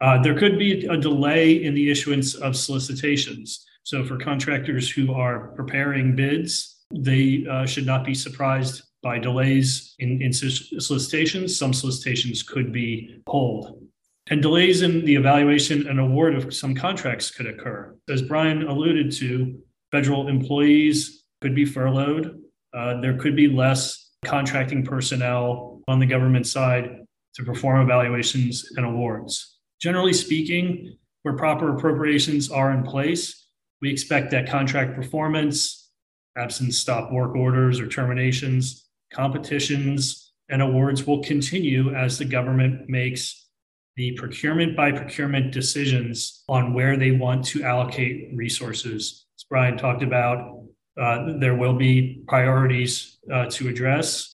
Uh, 0.00 0.20
there 0.22 0.38
could 0.38 0.58
be 0.58 0.86
a 0.86 0.96
delay 0.96 1.64
in 1.64 1.74
the 1.74 1.90
issuance 1.90 2.34
of 2.34 2.56
solicitations. 2.56 3.64
So 3.84 4.04
for 4.04 4.16
contractors 4.18 4.90
who 4.90 5.12
are 5.12 5.48
preparing 5.48 6.16
bids, 6.16 6.84
they 6.90 7.46
uh, 7.50 7.66
should 7.66 7.86
not 7.86 8.04
be 8.04 8.14
surprised 8.14 8.82
by 9.02 9.18
delays 9.18 9.94
in, 9.98 10.22
in 10.22 10.32
solicitations. 10.32 11.58
Some 11.58 11.72
solicitations 11.72 12.42
could 12.42 12.72
be 12.72 13.20
pulled. 13.26 13.82
And 14.28 14.40
delays 14.40 14.80
in 14.80 15.04
the 15.04 15.16
evaluation 15.16 15.86
and 15.86 16.00
award 16.00 16.34
of 16.34 16.54
some 16.54 16.74
contracts 16.74 17.30
could 17.30 17.46
occur. 17.46 17.94
As 18.08 18.22
Bryan 18.22 18.66
alluded 18.66 19.12
to, 19.12 19.58
federal 19.92 20.28
employees 20.28 21.24
could 21.42 21.54
be 21.54 21.66
furloughed. 21.66 22.40
Uh, 22.76 23.00
there 23.00 23.16
could 23.16 23.36
be 23.36 23.48
less 23.48 24.10
contracting 24.24 24.84
personnel 24.84 25.82
on 25.86 25.98
the 25.98 26.06
government 26.06 26.46
side 26.46 27.04
to 27.34 27.44
perform 27.44 27.80
evaluations 27.80 28.64
and 28.76 28.86
awards. 28.86 29.58
Generally 29.80 30.14
speaking, 30.14 30.96
where 31.22 31.36
proper 31.36 31.74
appropriations 31.76 32.50
are 32.50 32.72
in 32.72 32.82
place, 32.82 33.46
we 33.80 33.90
expect 33.90 34.30
that 34.30 34.48
contract 34.48 34.94
performance, 34.94 35.90
absent 36.36 36.74
stop 36.74 37.12
work 37.12 37.34
orders 37.36 37.80
or 37.80 37.86
terminations, 37.86 38.86
competitions, 39.12 40.32
and 40.48 40.62
awards 40.62 41.06
will 41.06 41.22
continue 41.22 41.94
as 41.94 42.18
the 42.18 42.24
government 42.24 42.88
makes 42.88 43.48
the 43.96 44.12
procurement 44.12 44.76
by 44.76 44.90
procurement 44.90 45.52
decisions 45.52 46.42
on 46.48 46.74
where 46.74 46.96
they 46.96 47.12
want 47.12 47.44
to 47.44 47.62
allocate 47.62 48.30
resources. 48.34 49.26
As 49.38 49.44
Bryan 49.44 49.78
talked 49.78 50.02
about, 50.02 50.63
uh, 51.00 51.38
there 51.38 51.54
will 51.54 51.74
be 51.74 52.22
priorities 52.28 53.18
uh, 53.32 53.46
to 53.46 53.68
address. 53.68 54.34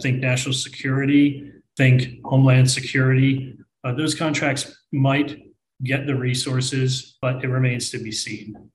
Think 0.00 0.18
national 0.18 0.54
security, 0.54 1.52
think 1.76 2.20
homeland 2.24 2.70
security. 2.70 3.56
Uh, 3.84 3.94
those 3.94 4.14
contracts 4.14 4.84
might 4.92 5.40
get 5.84 6.06
the 6.06 6.14
resources, 6.14 7.16
but 7.22 7.42
it 7.42 7.48
remains 7.48 7.90
to 7.90 7.98
be 7.98 8.12
seen. 8.12 8.70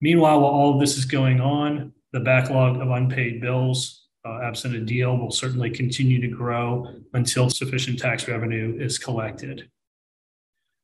Meanwhile, 0.00 0.40
while 0.40 0.50
all 0.50 0.74
of 0.74 0.80
this 0.80 0.96
is 0.98 1.04
going 1.04 1.40
on, 1.40 1.92
the 2.12 2.20
backlog 2.20 2.80
of 2.80 2.90
unpaid 2.90 3.40
bills, 3.40 4.08
uh, 4.24 4.40
absent 4.42 4.74
a 4.74 4.80
deal, 4.80 5.16
will 5.16 5.30
certainly 5.30 5.70
continue 5.70 6.20
to 6.20 6.28
grow 6.28 6.86
until 7.14 7.48
sufficient 7.50 7.98
tax 7.98 8.28
revenue 8.28 8.76
is 8.78 8.98
collected. 8.98 9.70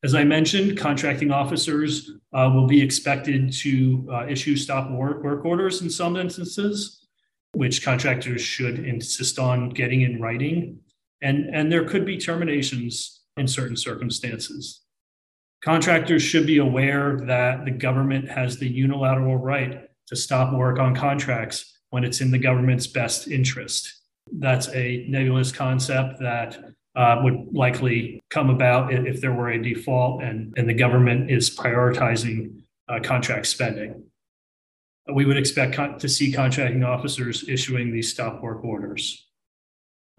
As 0.01 0.15
I 0.15 0.23
mentioned, 0.23 0.77
contracting 0.77 1.31
officers 1.31 2.11
uh, 2.33 2.49
will 2.53 2.67
be 2.67 2.81
expected 2.81 3.51
to 3.53 4.07
uh, 4.11 4.27
issue 4.27 4.55
stop 4.55 4.89
work, 4.91 5.23
work 5.23 5.43
orders 5.43 5.81
in 5.81 5.89
some 5.89 6.15
instances, 6.15 7.05
which 7.53 7.83
contractors 7.83 8.41
should 8.41 8.79
insist 8.79 9.39
on 9.39 9.69
getting 9.69 10.01
in 10.01 10.21
writing. 10.21 10.79
And, 11.21 11.53
and 11.53 11.69
there 11.69 11.83
could 11.83 12.05
be 12.05 12.17
terminations 12.17 13.23
in 13.35 13.47
certain 13.47 13.75
circumstances. 13.75 14.83
Contractors 15.61 16.21
should 16.21 16.47
be 16.47 16.59
aware 16.59 17.19
that 17.25 17.65
the 17.65 17.71
government 17.71 18.29
has 18.29 18.57
the 18.57 18.69
unilateral 18.69 19.35
right 19.35 19.89
to 20.07 20.15
stop 20.15 20.53
work 20.53 20.79
on 20.79 20.95
contracts 20.95 21.79
when 21.89 22.05
it's 22.05 22.21
in 22.21 22.31
the 22.31 22.37
government's 22.37 22.87
best 22.87 23.27
interest. 23.27 24.01
That's 24.31 24.69
a 24.69 25.05
nebulous 25.09 25.51
concept 25.51 26.19
that 26.21 26.57
uh, 26.95 27.21
would 27.23 27.47
likely 27.53 28.21
come 28.29 28.49
about 28.49 28.93
if 28.93 29.21
there 29.21 29.33
were 29.33 29.49
a 29.49 29.61
default 29.61 30.23
and, 30.23 30.53
and 30.57 30.67
the 30.67 30.73
government 30.73 31.29
is 31.29 31.55
prioritizing 31.55 32.61
uh, 32.87 32.99
contract 33.01 33.47
spending. 33.47 34.03
We 35.13 35.25
would 35.25 35.37
expect 35.37 35.75
con- 35.75 35.97
to 35.99 36.09
see 36.09 36.31
contracting 36.31 36.83
officers 36.83 37.47
issuing 37.47 37.91
these 37.91 38.11
stop 38.11 38.41
work 38.41 38.63
orders. 38.63 39.27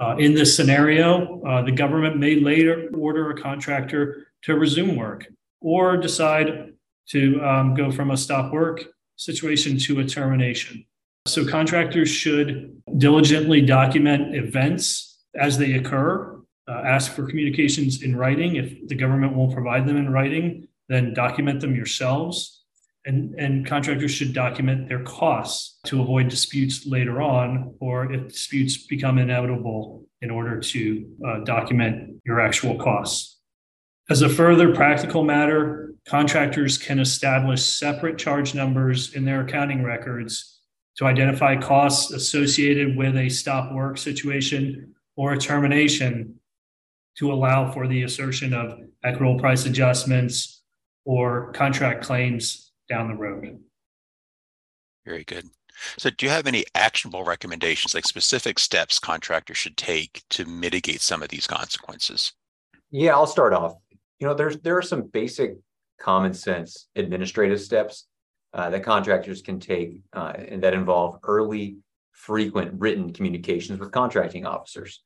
Uh, 0.00 0.16
in 0.16 0.35
this 0.35 0.56
scenario, 0.56 1.42
uh, 1.42 1.62
the 1.62 1.72
government 1.72 2.16
may 2.18 2.37
later 2.37 2.88
order 2.94 3.30
a 3.30 3.40
contractor 3.40 4.28
to 4.42 4.56
resume 4.56 4.96
work 4.96 5.26
or 5.61 5.96
decide 5.96 6.72
to 7.11 7.40
um, 7.44 7.74
go 7.74 7.90
from 7.90 8.11
a 8.11 8.16
stop 8.16 8.52
work 8.52 8.83
situation 9.16 9.78
to 9.78 10.00
a 10.00 10.04
termination. 10.04 10.85
So, 11.26 11.46
contractors 11.46 12.09
should 12.09 12.83
diligently 12.96 13.61
document 13.61 14.35
events 14.35 15.18
as 15.35 15.59
they 15.59 15.74
occur, 15.74 16.39
uh, 16.70 16.83
ask 16.87 17.12
for 17.12 17.26
communications 17.26 18.02
in 18.02 18.14
writing. 18.14 18.56
If 18.56 18.87
the 18.87 18.94
government 18.94 19.35
won't 19.35 19.52
provide 19.52 19.87
them 19.87 19.96
in 19.96 20.11
writing, 20.11 20.68
then 20.88 21.14
document 21.14 21.61
them 21.61 21.74
yourselves. 21.74 22.64
And, 23.06 23.35
and 23.35 23.66
contractors 23.66 24.11
should 24.11 24.35
document 24.35 24.88
their 24.88 25.02
costs 25.02 25.78
to 25.87 26.02
avoid 26.02 26.28
disputes 26.28 26.87
later 26.87 27.22
on, 27.22 27.74
or 27.80 28.12
if 28.12 28.28
disputes 28.28 28.87
become 28.87 29.18
inevitable, 29.18 30.06
in 30.20 30.30
order 30.30 30.61
to 30.61 31.11
uh, 31.26 31.38
document 31.40 32.20
your 32.26 32.40
actual 32.40 32.76
costs. 32.76 33.38
As 34.11 34.22
a 34.22 34.28
further 34.28 34.74
practical 34.74 35.24
matter, 35.24 35.94
contractors 36.06 36.76
can 36.76 36.98
establish 36.98 37.64
separate 37.64 38.18
charge 38.18 38.54
numbers 38.54 39.14
in 39.14 39.24
their 39.24 39.40
accounting 39.42 39.83
records 39.83 40.61
to 40.96 41.06
identify 41.06 41.56
costs 41.56 42.12
associated 42.12 42.96
with 42.96 43.16
a 43.16 43.28
stop 43.30 43.72
work 43.72 43.96
situation 43.96 44.94
or 45.16 45.33
a 45.33 45.38
termination 45.38 46.39
to 47.20 47.30
allow 47.30 47.70
for 47.70 47.87
the 47.87 48.02
assertion 48.02 48.54
of 48.54 48.78
equitable 49.04 49.38
price 49.38 49.66
adjustments 49.66 50.62
or 51.04 51.52
contract 51.52 52.02
claims 52.02 52.72
down 52.88 53.09
the 53.09 53.14
road. 53.14 53.59
Very 55.04 55.24
good. 55.24 55.50
So, 55.98 56.09
do 56.09 56.24
you 56.24 56.33
have 56.33 56.46
any 56.46 56.64
actionable 56.74 57.22
recommendations, 57.24 57.94
like 57.94 58.06
specific 58.06 58.59
steps 58.59 58.98
contractors 58.98 59.59
should 59.59 59.76
take 59.76 60.22
to 60.30 60.46
mitigate 60.46 61.02
some 61.02 61.22
of 61.22 61.28
these 61.28 61.46
consequences? 61.46 62.33
Yeah, 62.90 63.12
I'll 63.12 63.26
start 63.26 63.52
off. 63.52 63.74
You 64.18 64.26
know, 64.26 64.35
there's 64.35 64.59
there 64.59 64.76
are 64.76 64.83
some 64.83 65.02
basic 65.02 65.56
common 65.98 66.33
sense 66.33 66.88
administrative 66.96 67.61
steps 67.61 68.06
uh, 68.54 68.70
that 68.70 68.83
contractors 68.83 69.42
can 69.42 69.61
take 69.61 70.00
uh, 70.14 70.33
and 70.37 70.62
that 70.62 70.72
involve 70.74 71.18
early, 71.22 71.76
frequent 72.12 72.72
written 72.78 73.12
communications 73.12 73.78
with 73.78 73.92
contracting 73.92 74.46
officers. 74.46 75.02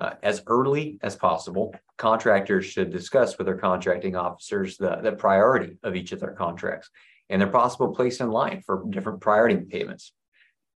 Uh, 0.00 0.14
as 0.22 0.42
early 0.46 0.98
as 1.02 1.14
possible, 1.14 1.74
contractors 1.98 2.64
should 2.64 2.90
discuss 2.90 3.36
with 3.36 3.46
their 3.46 3.58
contracting 3.58 4.16
officers 4.16 4.78
the, 4.78 4.96
the 5.02 5.12
priority 5.12 5.76
of 5.82 5.94
each 5.94 6.12
of 6.12 6.20
their 6.20 6.32
contracts 6.32 6.88
and 7.28 7.40
their 7.40 7.48
possible 7.48 7.94
place 7.94 8.20
in 8.20 8.30
line 8.30 8.62
for 8.64 8.82
different 8.88 9.20
priority 9.20 9.56
payments. 9.56 10.14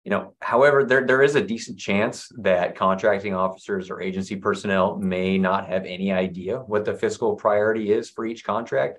You 0.03 0.11
know, 0.11 0.35
however, 0.41 0.85
there, 0.85 1.07
there 1.07 1.23
is 1.23 1.37
a 1.37 1.41
decent 1.41 1.79
chance 1.79 2.29
that 2.39 2.75
contracting 2.75 3.33
officers 3.33 3.91
or 3.91 4.01
agency 4.01 4.35
personnel 4.35 4.97
may 4.99 5.39
not 5.39 5.69
have 5.69 5.85
any 5.85 6.11
idea 6.11 6.59
what 6.59 6.85
the 6.85 6.95
fiscal 6.95 7.37
priority 7.37 7.93
is 7.93 8.11
for 8.11 8.27
each 8.27 8.45
contract. 8.45 8.99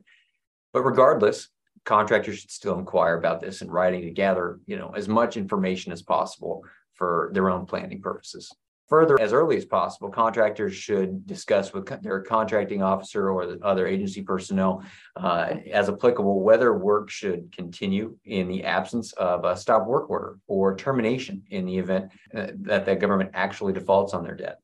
But 0.71 0.83
regardless, 0.83 1.49
contractors 1.83 2.39
should 2.39 2.51
still 2.51 2.79
inquire 2.79 3.17
about 3.17 3.41
this 3.41 3.61
in 3.61 3.69
writing 3.69 4.03
to 4.03 4.11
gather, 4.11 4.61
you 4.65 4.77
know, 4.77 4.93
as 4.95 5.09
much 5.09 5.35
information 5.35 5.91
as 5.91 6.01
possible 6.01 6.63
for 6.93 7.29
their 7.33 7.49
own 7.49 7.65
planning 7.65 8.01
purposes. 8.01 8.49
Further, 8.89 9.19
as 9.19 9.31
early 9.31 9.55
as 9.55 9.65
possible, 9.65 10.09
contractors 10.09 10.75
should 10.75 11.25
discuss 11.25 11.73
with 11.73 11.85
their 12.03 12.19
contracting 12.21 12.83
officer 12.83 13.29
or 13.29 13.45
the 13.45 13.59
other 13.63 13.87
agency 13.87 14.21
personnel, 14.21 14.83
uh, 15.15 15.55
as 15.71 15.87
applicable, 15.87 16.41
whether 16.41 16.77
work 16.77 17.09
should 17.09 17.51
continue 17.55 18.17
in 18.25 18.49
the 18.49 18.65
absence 18.65 19.13
of 19.13 19.45
a 19.45 19.55
stop 19.55 19.87
work 19.87 20.09
order 20.09 20.37
or 20.47 20.75
termination 20.75 21.43
in 21.49 21.65
the 21.65 21.77
event 21.77 22.11
uh, 22.35 22.47
that 22.55 22.85
the 22.85 22.95
government 22.95 23.31
actually 23.33 23.71
defaults 23.71 24.13
on 24.13 24.23
their 24.23 24.35
debt. 24.35 24.59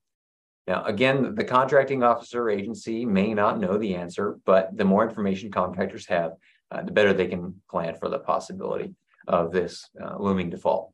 Now, 0.67 0.83
again, 0.83 1.33
the 1.33 1.45
contracting 1.45 2.03
officer 2.03 2.49
agency 2.49 3.05
may 3.05 3.33
not 3.33 3.59
know 3.59 3.77
the 3.77 3.95
answer, 3.95 4.37
but 4.45 4.77
the 4.77 4.85
more 4.85 5.07
information 5.07 5.49
contractors 5.49 6.05
have, 6.07 6.33
uh, 6.69 6.83
the 6.83 6.91
better 6.91 7.13
they 7.13 7.27
can 7.27 7.59
plan 7.67 7.95
for 7.95 8.09
the 8.09 8.19
possibility 8.19 8.93
of 9.27 9.51
this 9.51 9.89
uh, 9.99 10.17
looming 10.19 10.49
default. 10.49 10.93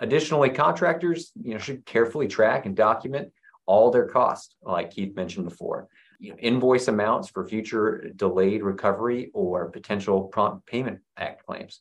Additionally, 0.00 0.50
contractors 0.50 1.32
you 1.40 1.52
know, 1.52 1.58
should 1.58 1.84
carefully 1.84 2.26
track 2.26 2.66
and 2.66 2.74
document 2.74 3.30
all 3.66 3.90
their 3.90 4.06
costs, 4.06 4.56
like 4.62 4.90
Keith 4.90 5.14
mentioned 5.14 5.48
before. 5.48 5.88
You 6.18 6.30
know, 6.30 6.36
invoice 6.38 6.88
amounts 6.88 7.28
for 7.28 7.46
future 7.46 8.10
delayed 8.16 8.62
recovery 8.62 9.30
or 9.32 9.70
potential 9.70 10.24
prompt 10.24 10.66
payment 10.66 11.00
act 11.16 11.46
claims. 11.46 11.80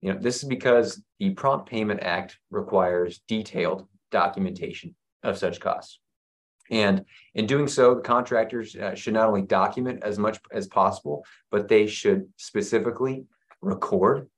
You 0.00 0.12
know, 0.12 0.18
this 0.18 0.42
is 0.42 0.48
because 0.48 1.02
the 1.18 1.30
Prompt 1.30 1.68
Payment 1.68 2.00
Act 2.02 2.38
requires 2.50 3.20
detailed 3.28 3.86
documentation 4.10 4.94
of 5.22 5.36
such 5.36 5.60
costs. 5.60 6.00
And 6.70 7.04
in 7.34 7.46
doing 7.46 7.68
so, 7.68 7.96
the 7.96 8.00
contractors 8.00 8.76
uh, 8.76 8.94
should 8.94 9.14
not 9.14 9.26
only 9.26 9.42
document 9.42 10.02
as 10.02 10.18
much 10.18 10.38
as 10.52 10.68
possible, 10.68 11.24
but 11.50 11.68
they 11.68 11.86
should 11.86 12.28
specifically 12.36 13.24
record 13.60 14.28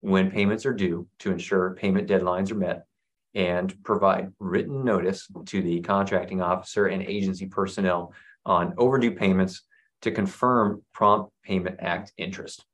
when 0.00 0.30
payments 0.30 0.64
are 0.64 0.72
due 0.72 1.06
to 1.20 1.30
ensure 1.30 1.74
payment 1.74 2.08
deadlines 2.08 2.50
are 2.50 2.56
met 2.56 2.86
and 3.34 3.82
provide 3.84 4.32
written 4.38 4.84
notice 4.84 5.26
to 5.46 5.62
the 5.62 5.80
contracting 5.80 6.40
officer 6.40 6.86
and 6.86 7.02
agency 7.02 7.46
personnel 7.46 8.12
on 8.46 8.74
overdue 8.78 9.12
payments 9.12 9.62
to 10.02 10.10
confirm 10.10 10.82
prompt 10.92 11.32
payment 11.44 11.76
act 11.80 12.12
interest. 12.16 12.64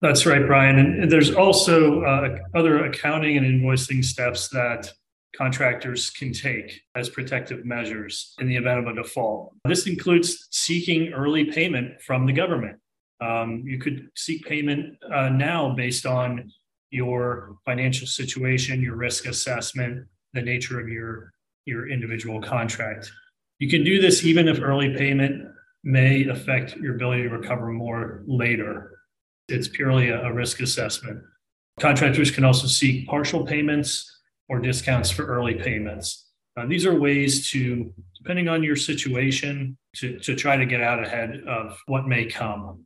That's 0.00 0.26
right, 0.26 0.46
Bryan. 0.46 0.78
And 0.78 1.10
there's 1.10 1.34
also 1.34 2.02
uh, 2.02 2.38
other 2.54 2.84
accounting 2.84 3.36
and 3.36 3.44
invoicing 3.44 4.04
steps 4.04 4.48
that 4.50 4.92
contractors 5.36 6.10
can 6.10 6.32
take 6.32 6.82
as 6.94 7.08
protective 7.08 7.64
measures 7.64 8.34
in 8.40 8.48
the 8.48 8.56
event 8.56 8.78
of 8.78 8.86
a 8.86 9.02
default. 9.02 9.54
This 9.64 9.86
includes 9.86 10.48
seeking 10.50 11.12
early 11.12 11.44
payment 11.46 12.00
from 12.00 12.26
the 12.26 12.32
government. 12.32 12.78
Um, 13.20 13.62
you 13.66 13.78
could 13.78 14.08
seek 14.14 14.46
payment 14.46 14.96
uh, 15.12 15.28
now 15.28 15.74
based 15.74 16.06
on 16.06 16.52
your 16.90 17.56
financial 17.64 18.06
situation, 18.06 18.80
your 18.80 18.96
risk 18.96 19.26
assessment, 19.26 20.06
the 20.32 20.42
nature 20.42 20.80
of 20.80 20.88
your, 20.88 21.32
your 21.64 21.88
individual 21.88 22.40
contract. 22.40 23.10
You 23.58 23.68
can 23.68 23.84
do 23.84 24.00
this 24.00 24.24
even 24.24 24.48
if 24.48 24.60
early 24.60 24.96
payment 24.96 25.48
may 25.84 26.26
affect 26.28 26.76
your 26.76 26.94
ability 26.94 27.24
to 27.24 27.28
recover 27.30 27.68
more 27.68 28.22
later. 28.26 29.00
It's 29.48 29.68
purely 29.68 30.10
a, 30.10 30.22
a 30.22 30.32
risk 30.32 30.60
assessment. 30.60 31.22
Contractors 31.80 32.30
can 32.30 32.44
also 32.44 32.66
seek 32.66 33.06
partial 33.06 33.44
payments 33.44 34.20
or 34.48 34.58
discounts 34.58 35.10
for 35.10 35.26
early 35.26 35.54
payments. 35.54 36.26
Uh, 36.56 36.66
these 36.66 36.86
are 36.86 36.98
ways 36.98 37.50
to, 37.50 37.92
depending 38.16 38.48
on 38.48 38.62
your 38.62 38.76
situation, 38.76 39.76
to, 39.94 40.18
to 40.18 40.34
try 40.34 40.56
to 40.56 40.66
get 40.66 40.80
out 40.80 41.02
ahead 41.02 41.42
of 41.46 41.78
what 41.86 42.08
may 42.08 42.26
come. 42.26 42.84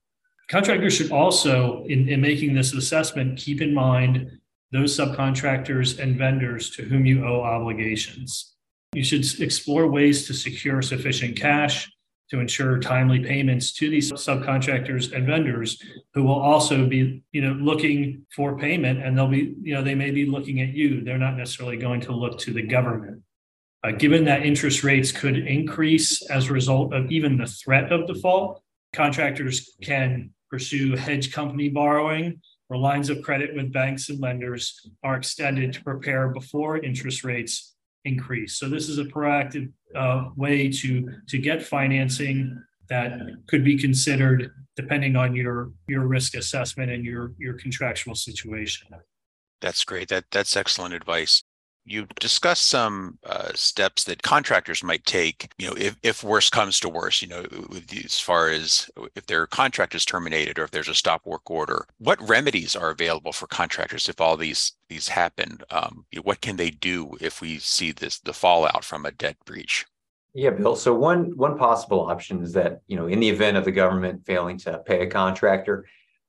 Contractors 0.49 0.95
should 0.95 1.13
also, 1.13 1.85
in, 1.85 2.09
in 2.09 2.21
making 2.21 2.55
this 2.55 2.75
assessment, 2.75 3.39
keep 3.39 3.61
in 3.61 3.73
mind 3.73 4.39
those 4.71 4.97
subcontractors 4.97 5.99
and 5.99 6.17
vendors 6.17 6.71
to 6.71 6.83
whom 6.83 7.07
you 7.07 7.25
owe 7.25 7.43
obligations. 7.43 8.55
You 8.93 9.05
should 9.05 9.41
explore 9.41 9.91
ways 9.91 10.27
to 10.27 10.35
secure 10.35 10.83
sufficient 10.83 11.37
cash 11.37 11.91
to 12.33 12.41
ensure 12.41 12.79
timely 12.79 13.21
payments 13.21 13.73
to 13.73 13.91
these 13.91 14.11
subcontractors 14.11 15.13
and 15.13 15.27
vendors 15.27 15.83
who 16.15 16.23
will 16.23 16.41
also 16.41 16.87
be 16.87 17.23
you 17.33 17.43
know 17.43 17.53
looking 17.53 18.25
for 18.35 18.57
payment 18.57 19.03
and 19.03 19.17
they'll 19.17 19.29
be 19.29 19.55
you 19.61 19.75
know 19.75 19.83
they 19.83 19.95
may 19.95 20.11
be 20.11 20.25
looking 20.25 20.63
at 20.63 20.71
you 20.71 21.05
they're 21.05 21.19
not 21.19 21.37
necessarily 21.37 21.77
going 21.77 22.01
to 22.01 22.13
look 22.13 22.39
to 22.39 22.51
the 22.51 22.63
government 22.63 23.21
uh, 23.85 23.91
given 23.91 24.25
that 24.25 24.47
interest 24.47 24.83
rates 24.83 25.13
could 25.13 25.37
increase 25.37 26.23
as 26.31 26.49
a 26.49 26.53
result 26.55 26.95
of 26.95 27.11
even 27.11 27.37
the 27.37 27.47
threat 27.47 27.93
of 27.93 28.07
default 28.07 28.63
contractors 28.93 29.75
can 29.83 30.31
pursue 30.51 30.97
hedge 30.97 31.33
company 31.33 31.69
borrowing 31.69 32.41
where 32.69 32.79
lines 32.79 33.11
of 33.11 33.21
credit 33.23 33.55
with 33.55 33.71
banks 33.73 34.09
and 34.09 34.19
lenders 34.21 34.91
are 35.03 35.17
extended 35.17 35.75
to 35.75 35.83
prepare 35.83 36.29
before 36.29 36.79
interest 36.79 37.23
rates 37.23 37.75
increase. 38.07 38.55
So 38.55 38.69
this 38.69 38.89
is 38.89 38.99
a 38.99 39.05
proactive 39.05 39.71
uh, 39.95 40.31
way 40.37 40.71
to 40.71 41.13
to 41.29 41.39
get 41.39 41.63
financing 41.63 42.63
that 42.89 43.21
could 43.47 43.63
be 43.63 43.79
considered 43.79 44.51
depending 44.75 45.17
on 45.17 45.35
your 45.35 45.73
your 45.87 46.07
risk 46.07 46.35
assessment 46.35 46.91
and 46.91 47.05
your 47.05 47.33
your 47.39 47.55
contractual 47.55 48.15
situation. 48.15 48.89
That's 49.61 49.85
great. 49.85 50.09
That 50.09 50.25
that's 50.31 50.57
excellent 50.57 50.95
advice. 50.95 51.43
You 51.85 52.07
discussed 52.21 52.69
some 52.69 53.19
uh, 53.27 53.51
steps 53.55 54.05
that 54.05 54.23
contractors 54.23 54.85
might 54.85 55.05
take, 55.05 55.51
you 55.59 55.67
know, 55.67 55.75
if, 55.77 55.97
if 56.03 56.23
worse 56.23 56.49
comes 56.49 56.79
to 56.81 56.89
worse, 56.89 57.21
you 57.23 57.29
know, 57.29 57.45
as 58.05 58.21
far 58.21 58.49
as 58.49 58.89
if 59.17 59.27
their 59.27 59.47
contract 59.47 59.95
is 59.95 60.05
terminated 60.05 60.59
or 60.59 60.65
if 60.65 60.71
there's 60.71 60.89
a 60.89 60.95
stop 60.95 61.27
work 61.27 61.51
order. 61.51 61.87
What 61.99 62.27
remedies 62.27 62.77
are 62.77 62.91
available 62.91 63.33
for 63.33 63.47
contractors 63.47 64.09
if 64.09 64.21
all 64.21 64.37
these 64.37 64.73
these 64.89 65.09
happen? 65.09 65.59
Um, 65.71 66.05
what 66.23 66.41
can 66.41 66.57
they 66.57 66.71
do 66.71 67.17
if 67.21 67.41
we 67.41 67.59
see 67.59 67.93
this 67.93 68.19
the 68.21 68.33
fallout 68.33 68.85
from 68.85 69.07
a 69.07 69.11
debt 69.11 69.37
breach? 69.45 69.87
Yeah, 70.35 70.51
Bill. 70.51 70.77
So 70.77 70.95
one 70.95 71.37
one 71.37 71.59
possible 71.59 72.09
option 72.09 72.43
is 72.43 72.53
that 72.53 72.83
you 72.87 72.97
know, 72.97 73.07
in 73.07 73.21
the 73.21 73.29
event 73.29 73.57
of 73.57 73.65
the 73.65 73.73
government 73.73 74.25
failing 74.25 74.59
to 74.59 74.79
pay 74.79 75.03
a 75.03 75.11
contractor, 75.11 75.87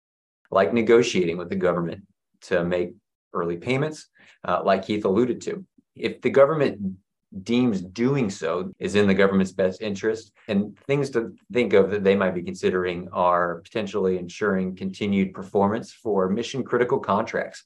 like 0.50 0.72
negotiating 0.72 1.36
with 1.36 1.48
the 1.48 1.56
government 1.56 2.04
to 2.42 2.64
make 2.64 2.94
early 3.32 3.56
payments, 3.56 4.08
uh, 4.46 4.62
like 4.64 4.86
Keith 4.86 5.04
alluded 5.04 5.40
to. 5.42 5.64
If 5.96 6.20
the 6.20 6.30
government 6.30 6.96
deems 7.42 7.80
doing 7.80 8.30
so 8.30 8.72
is 8.78 8.94
in 8.94 9.08
the 9.08 9.14
government's 9.14 9.52
best 9.52 9.82
interest, 9.82 10.32
and 10.48 10.78
things 10.86 11.10
to 11.10 11.34
think 11.52 11.72
of 11.72 11.90
that 11.90 12.04
they 12.04 12.14
might 12.14 12.34
be 12.34 12.42
considering 12.42 13.08
are 13.12 13.60
potentially 13.60 14.18
ensuring 14.18 14.76
continued 14.76 15.34
performance 15.34 15.92
for 15.92 16.28
mission 16.28 16.62
critical 16.62 16.98
contracts, 16.98 17.64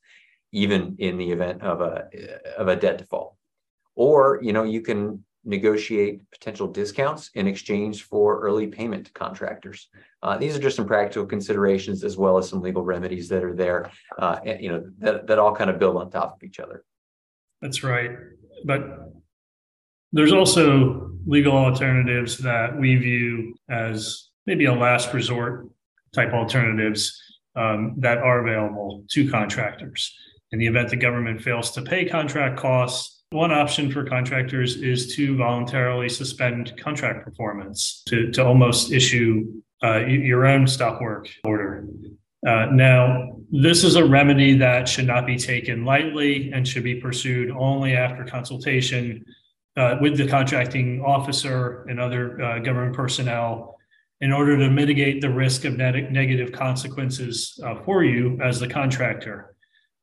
even 0.52 0.96
in 0.98 1.18
the 1.18 1.30
event 1.30 1.62
of 1.62 1.80
a 1.80 2.08
of 2.56 2.68
a 2.68 2.76
debt 2.76 2.98
default. 2.98 3.34
Or 3.94 4.40
you 4.42 4.52
know 4.52 4.64
you 4.64 4.80
can 4.80 5.24
negotiate 5.48 6.20
potential 6.30 6.68
discounts 6.68 7.30
in 7.34 7.46
exchange 7.48 8.04
for 8.04 8.40
early 8.40 8.66
payment 8.66 9.06
to 9.06 9.12
contractors. 9.12 9.88
Uh, 10.22 10.36
these 10.36 10.54
are 10.54 10.60
just 10.60 10.76
some 10.76 10.86
practical 10.86 11.26
considerations 11.26 12.04
as 12.04 12.16
well 12.16 12.36
as 12.36 12.48
some 12.48 12.60
legal 12.60 12.84
remedies 12.84 13.28
that 13.30 13.42
are 13.42 13.54
there, 13.54 13.90
uh, 14.18 14.38
and, 14.44 14.62
you 14.62 14.70
know, 14.70 14.84
that, 14.98 15.26
that 15.26 15.38
all 15.38 15.54
kind 15.54 15.70
of 15.70 15.78
build 15.78 15.96
on 15.96 16.10
top 16.10 16.36
of 16.36 16.42
each 16.42 16.60
other. 16.60 16.84
That's 17.62 17.82
right. 17.82 18.10
But 18.64 18.82
there's 20.12 20.32
also 20.32 21.12
legal 21.26 21.56
alternatives 21.56 22.38
that 22.38 22.78
we 22.78 22.96
view 22.96 23.54
as 23.68 24.28
maybe 24.46 24.66
a 24.66 24.74
last 24.74 25.12
resort 25.14 25.68
type 26.14 26.32
alternatives 26.32 27.20
um, 27.56 27.94
that 27.98 28.18
are 28.18 28.46
available 28.46 29.04
to 29.10 29.30
contractors. 29.30 30.14
In 30.52 30.58
the 30.58 30.66
event 30.66 30.88
the 30.90 30.96
government 30.96 31.42
fails 31.42 31.70
to 31.72 31.82
pay 31.82 32.04
contract 32.04 32.58
costs, 32.58 33.17
one 33.30 33.52
option 33.52 33.90
for 33.90 34.04
contractors 34.04 34.76
is 34.76 35.14
to 35.14 35.36
voluntarily 35.36 36.08
suspend 36.08 36.72
contract 36.78 37.24
performance, 37.24 38.02
to, 38.06 38.30
to 38.30 38.44
almost 38.44 38.90
issue 38.90 39.52
uh, 39.84 39.98
your 39.98 40.46
own 40.46 40.66
stop 40.66 41.00
work 41.00 41.28
order. 41.44 41.86
Uh, 42.46 42.66
now, 42.72 43.36
this 43.50 43.84
is 43.84 43.96
a 43.96 44.04
remedy 44.04 44.56
that 44.56 44.88
should 44.88 45.06
not 45.06 45.26
be 45.26 45.36
taken 45.36 45.84
lightly 45.84 46.50
and 46.52 46.66
should 46.66 46.84
be 46.84 46.94
pursued 46.94 47.50
only 47.50 47.94
after 47.94 48.24
consultation 48.24 49.24
uh, 49.76 49.96
with 50.00 50.16
the 50.16 50.26
contracting 50.26 51.02
officer 51.02 51.84
and 51.88 52.00
other 52.00 52.40
uh, 52.40 52.58
government 52.60 52.96
personnel 52.96 53.76
in 54.20 54.32
order 54.32 54.56
to 54.56 54.70
mitigate 54.70 55.20
the 55.20 55.30
risk 55.30 55.64
of 55.64 55.76
negative 55.76 56.50
consequences 56.50 57.60
uh, 57.64 57.74
for 57.84 58.02
you 58.02 58.38
as 58.42 58.58
the 58.58 58.66
contractor. 58.66 59.54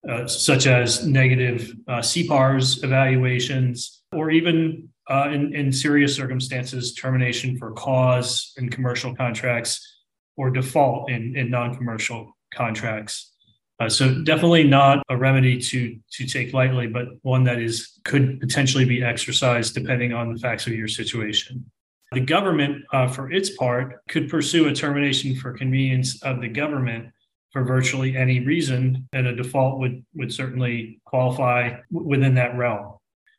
Uh, 0.10 0.28
such 0.28 0.68
as 0.68 1.08
negative 1.08 1.74
uh, 1.88 1.98
CPARS 1.98 2.84
evaluations, 2.84 4.04
or 4.12 4.30
even 4.30 4.88
uh, 5.10 5.30
in, 5.32 5.54
in 5.56 5.72
serious 5.72 6.16
circumstances, 6.16 6.94
termination 6.94 7.58
for 7.58 7.72
cause 7.72 8.54
in 8.58 8.70
commercial 8.70 9.16
contracts 9.16 10.04
or 10.38 10.52
default 10.52 11.10
in, 11.10 11.36
in 11.36 11.50
non 11.50 11.76
commercial 11.76 12.38
contracts. 12.54 13.32
Uh, 13.80 13.90
so 13.90 14.22
definitely 14.24 14.64
not 14.64 15.04
a 15.10 15.18
remedy 15.18 15.60
to 15.60 15.98
to 16.12 16.26
take 16.28 16.54
lightly, 16.54 16.86
but 16.86 17.08
one 17.24 17.44
that 17.44 17.60
is 17.60 18.00
could 18.04 18.40
potentially 18.40 18.86
be 18.86 19.04
exercised 19.04 19.74
depending 19.74 20.14
on 20.14 20.32
the 20.32 20.40
facts 20.40 20.68
of 20.68 20.74
your 20.74 20.88
situation. 20.88 21.66
The 22.12 22.22
government, 22.22 22.84
uh, 22.94 23.08
for 23.08 23.32
its 23.32 23.50
part, 23.50 24.08
could 24.08 24.30
pursue 24.30 24.68
a 24.68 24.74
termination 24.74 25.36
for 25.36 25.52
convenience 25.52 26.22
of 26.22 26.42
the 26.42 26.48
government 26.48 27.08
for 27.56 27.64
virtually 27.64 28.18
any 28.18 28.42
reason, 28.42 29.08
and 29.14 29.28
a 29.28 29.34
default 29.34 29.80
would 29.80 30.04
would 30.14 30.34
certainly 30.34 31.00
qualify 31.06 31.74
within 31.90 32.36
that 32.36 32.58
realm. 32.58 32.98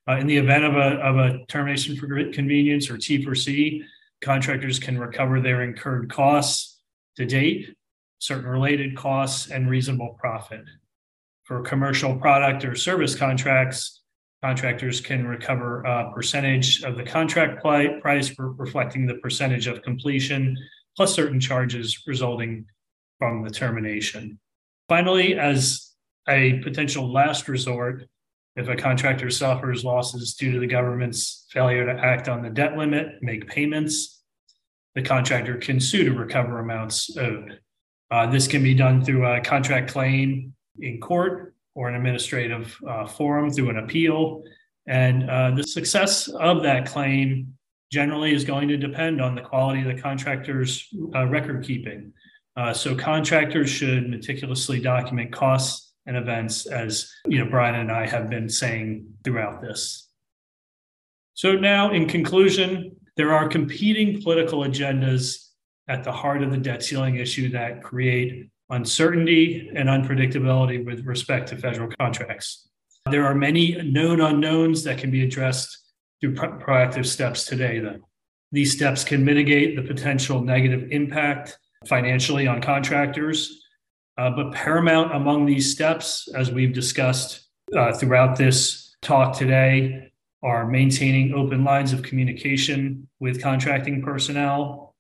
Uh, 0.08 0.16
in 0.16 0.26
the 0.26 0.38
event 0.38 0.64
of 0.64 0.74
a, 0.74 0.96
of 1.02 1.18
a 1.18 1.44
termination 1.48 1.94
for 1.96 2.06
convenience 2.32 2.88
or 2.88 2.96
T 2.96 3.22
for 3.22 3.34
C, 3.34 3.82
contractors 4.22 4.78
can 4.78 4.98
recover 4.98 5.38
their 5.38 5.64
incurred 5.64 6.10
costs 6.10 6.80
to 7.16 7.26
date, 7.26 7.76
certain 8.18 8.46
related 8.46 8.96
costs, 8.96 9.50
and 9.50 9.68
reasonable 9.68 10.16
profit. 10.18 10.64
For 11.44 11.60
commercial 11.60 12.16
product 12.16 12.64
or 12.64 12.74
service 12.74 13.14
contracts, 13.14 14.00
contractors 14.42 15.02
can 15.02 15.26
recover 15.26 15.82
a 15.82 16.10
percentage 16.14 16.82
of 16.84 16.96
the 16.96 17.04
contract 17.04 17.60
price 17.60 18.34
reflecting 18.38 19.04
the 19.04 19.16
percentage 19.16 19.66
of 19.66 19.82
completion, 19.82 20.56
plus 20.96 21.14
certain 21.14 21.38
charges 21.38 22.02
resulting 22.06 22.64
from 23.18 23.42
the 23.42 23.50
termination. 23.50 24.38
Finally, 24.88 25.38
as 25.38 25.92
a 26.28 26.54
potential 26.60 27.12
last 27.12 27.48
resort, 27.48 28.04
if 28.56 28.68
a 28.68 28.76
contractor 28.76 29.30
suffers 29.30 29.84
losses 29.84 30.34
due 30.34 30.52
to 30.52 30.60
the 30.60 30.66
government's 30.66 31.46
failure 31.50 31.84
to 31.84 32.00
act 32.00 32.28
on 32.28 32.42
the 32.42 32.50
debt 32.50 32.76
limit, 32.76 33.22
make 33.22 33.48
payments, 33.48 34.22
the 34.94 35.02
contractor 35.02 35.56
can 35.56 35.78
sue 35.78 36.04
to 36.04 36.12
recover 36.12 36.58
amounts 36.58 37.16
owed. 37.18 37.60
Uh, 38.10 38.26
this 38.26 38.48
can 38.48 38.62
be 38.62 38.74
done 38.74 39.04
through 39.04 39.26
a 39.26 39.40
contract 39.40 39.90
claim 39.90 40.54
in 40.80 41.00
court 41.00 41.54
or 41.74 41.88
an 41.88 41.96
administrative 41.96 42.74
uh, 42.88 43.06
forum 43.06 43.50
through 43.50 43.68
an 43.68 43.78
appeal. 43.78 44.42
And 44.86 45.28
uh, 45.28 45.50
the 45.50 45.64
success 45.64 46.28
of 46.28 46.62
that 46.62 46.86
claim 46.86 47.56
generally 47.92 48.34
is 48.34 48.44
going 48.44 48.68
to 48.68 48.76
depend 48.76 49.20
on 49.20 49.34
the 49.34 49.42
quality 49.42 49.80
of 49.80 49.94
the 49.94 50.00
contractor's 50.00 50.88
uh, 51.14 51.26
record 51.26 51.64
keeping. 51.64 52.12
Uh, 52.56 52.72
so 52.72 52.94
contractors 52.94 53.68
should 53.68 54.08
meticulously 54.08 54.80
document 54.80 55.30
costs 55.30 55.92
and 56.06 56.16
events, 56.16 56.66
as 56.66 57.12
you 57.26 57.38
know, 57.38 57.50
Bryan 57.50 57.74
and 57.74 57.92
I 57.92 58.06
have 58.06 58.30
been 58.30 58.48
saying 58.48 59.06
throughout 59.24 59.60
this. 59.60 60.08
So 61.34 61.52
now, 61.52 61.90
in 61.90 62.08
conclusion, 62.08 62.96
there 63.16 63.32
are 63.32 63.48
competing 63.48 64.22
political 64.22 64.60
agendas 64.60 65.48
at 65.88 66.02
the 66.02 66.12
heart 66.12 66.42
of 66.42 66.50
the 66.50 66.56
debt 66.56 66.82
ceiling 66.82 67.16
issue 67.16 67.50
that 67.50 67.82
create 67.82 68.48
uncertainty 68.70 69.70
and 69.74 69.88
unpredictability 69.88 70.84
with 70.84 71.04
respect 71.04 71.48
to 71.48 71.56
federal 71.56 71.90
contracts. 72.00 72.68
There 73.10 73.26
are 73.26 73.34
many 73.34 73.80
known 73.82 74.20
unknowns 74.20 74.82
that 74.84 74.98
can 74.98 75.10
be 75.10 75.24
addressed 75.24 75.78
through 76.20 76.34
pro- 76.34 76.58
proactive 76.58 77.06
steps 77.06 77.44
today. 77.44 77.78
Then 77.80 78.02
these 78.50 78.72
steps 78.72 79.04
can 79.04 79.24
mitigate 79.24 79.76
the 79.76 79.82
potential 79.82 80.40
negative 80.40 80.88
impact 80.90 81.58
financially 81.88 82.46
on 82.46 82.60
contractors. 82.60 83.62
Uh, 84.18 84.30
but 84.30 84.52
paramount 84.52 85.14
among 85.14 85.44
these 85.44 85.70
steps, 85.70 86.28
as 86.34 86.50
we've 86.50 86.72
discussed 86.72 87.48
uh, 87.76 87.92
throughout 87.92 88.36
this 88.36 88.96
talk 89.02 89.36
today, 89.36 90.10
are 90.42 90.66
maintaining 90.66 91.34
open 91.34 91.64
lines 91.64 91.92
of 91.92 92.02
communication 92.02 93.08
with 93.20 93.42
contracting 93.42 94.02
personnel, 94.02 94.94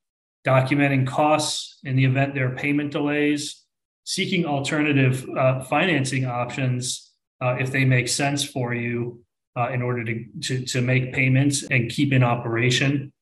documenting 0.46 1.06
costs 1.06 1.78
in 1.84 1.96
the 1.96 2.04
event 2.04 2.34
there 2.34 2.50
are 2.50 2.56
payment 2.56 2.90
delays, 2.90 3.64
seeking 4.04 4.44
alternative 4.44 5.26
uh, 5.36 5.60
financing 5.64 6.24
options 6.24 7.12
uh, 7.40 7.56
if 7.58 7.70
they 7.70 7.84
make 7.84 8.08
sense 8.08 8.44
for 8.44 8.74
you, 8.74 9.20
uh, 9.56 9.70
in 9.70 9.82
order 9.82 10.04
to, 10.04 10.24
to, 10.42 10.64
to 10.64 10.80
make 10.80 11.12
payments 11.12 11.64
and 11.70 11.90
keep 11.90 12.12
in 12.12 12.22
operation. 12.22 13.12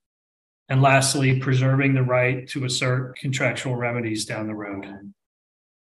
And 0.69 0.81
lastly, 0.81 1.39
preserving 1.41 1.95
the 1.95 2.03
right 2.03 2.49
to 2.49 2.65
assert 2.65 3.17
contractual 3.19 3.77
remedies 3.77 4.25
down 4.25 4.47
the 4.47 4.55
road. 4.55 5.13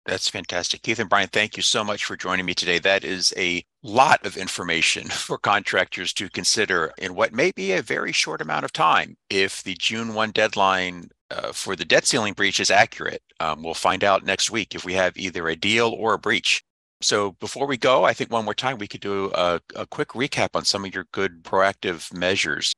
That's 0.05 0.29
fantastic. 0.29 0.83
Keith 0.83 0.99
and 0.99 1.09
Bryan, 1.09 1.29
thank 1.29 1.57
you 1.57 1.63
so 1.63 1.85
much 1.85 2.05
for 2.05 2.17
joining 2.17 2.45
me 2.45 2.55
today. 2.55 2.81
That 2.81 3.05
is 3.05 3.33
a 3.37 3.65
lot 3.85 4.27
of 4.27 4.37
information 4.37 5.05
for 5.09 5.39
contractors 5.39 6.13
to 6.15 6.29
consider 6.29 6.93
in 6.99 7.15
what 7.15 7.33
may 7.33 7.53
be 7.53 7.73
a 7.73 7.83
very 7.83 8.11
short 8.11 8.41
amount 8.41 8.65
of 8.65 8.73
time. 8.73 9.17
If 9.31 9.63
the 9.63 9.77
June 9.79 10.15
1 10.15 10.33
deadline 10.33 11.11
uh, 11.31 11.53
for 11.53 11.77
the 11.77 11.85
debt 11.85 12.05
ceiling 12.05 12.33
breach 12.33 12.59
is 12.59 12.71
accurate, 12.71 13.23
um, 13.39 13.63
we'll 13.63 13.75
find 13.75 14.03
out 14.03 14.25
next 14.25 14.51
week 14.51 14.75
if 14.75 14.85
we 14.85 14.95
have 14.95 15.17
either 15.17 15.49
a 15.49 15.57
deal 15.57 15.95
or 15.97 16.15
a 16.15 16.19
breach. 16.19 16.65
So 17.01 17.33
before 17.33 17.67
we 17.67 17.77
go, 17.77 18.05
I 18.05 18.13
think 18.13 18.31
one 18.31 18.45
more 18.45 18.55
time 18.55 18.79
we 18.79 18.89
could 18.89 19.01
do 19.01 19.31
a, 19.35 19.61
a 19.77 19.87
quick 19.87 20.09
recap 20.11 20.51
on 20.55 20.65
some 20.65 20.85
of 20.85 20.95
your 20.95 21.07
good 21.13 21.45
proactive 21.45 22.13
measures 22.13 22.73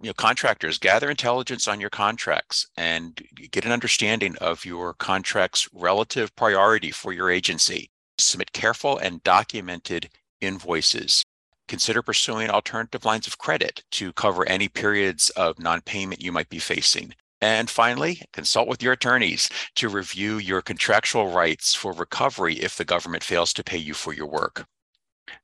you 0.00 0.08
know 0.08 0.14
contractors 0.14 0.78
gather 0.78 1.10
intelligence 1.10 1.66
on 1.66 1.80
your 1.80 1.90
contracts 1.90 2.66
and 2.76 3.20
get 3.50 3.64
an 3.64 3.72
understanding 3.72 4.36
of 4.36 4.64
your 4.64 4.94
contract's 4.94 5.68
relative 5.72 6.34
priority 6.36 6.90
for 6.90 7.12
your 7.12 7.30
agency. 7.30 7.90
Submit 8.18 8.52
careful 8.52 8.98
and 8.98 9.22
documented 9.22 10.08
invoices. 10.40 11.24
Consider 11.66 12.02
pursuing 12.02 12.48
alternative 12.48 13.04
lines 13.04 13.26
of 13.26 13.38
credit 13.38 13.84
to 13.92 14.12
cover 14.12 14.48
any 14.48 14.68
periods 14.68 15.30
of 15.30 15.58
non-payment 15.58 16.20
you 16.20 16.32
might 16.32 16.48
be 16.48 16.58
facing. 16.58 17.14
And 17.40 17.70
finally, 17.70 18.22
consult 18.32 18.68
with 18.68 18.82
your 18.82 18.94
attorneys 18.94 19.48
to 19.76 19.88
review 19.88 20.38
your 20.38 20.62
contractual 20.62 21.30
rights 21.30 21.74
for 21.74 21.92
recovery 21.92 22.54
if 22.54 22.76
the 22.76 22.84
government 22.84 23.22
fails 23.22 23.52
to 23.52 23.62
pay 23.62 23.76
you 23.76 23.94
for 23.94 24.12
your 24.12 24.26
work. 24.26 24.66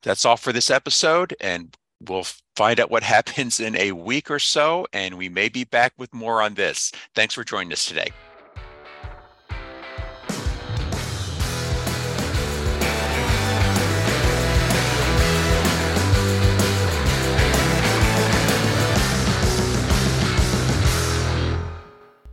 That's 0.02 0.24
all 0.24 0.36
for 0.36 0.52
this 0.52 0.70
episode, 0.70 1.36
and 1.40 1.76
We'll 2.08 2.26
find 2.56 2.80
out 2.80 2.90
what 2.90 3.02
happens 3.14 3.60
in 3.60 3.76
a 3.76 3.92
week 3.92 4.30
or 4.30 4.38
so, 4.38 4.86
and 4.92 5.16
we 5.16 5.28
may 5.28 5.48
be 5.48 5.64
back 5.64 5.92
with 5.96 6.12
more 6.12 6.42
on 6.42 6.54
this. 6.54 6.92
Thanks 7.14 7.34
for 7.34 7.44
joining 7.44 7.72
us 7.72 7.86
today. 7.86 8.10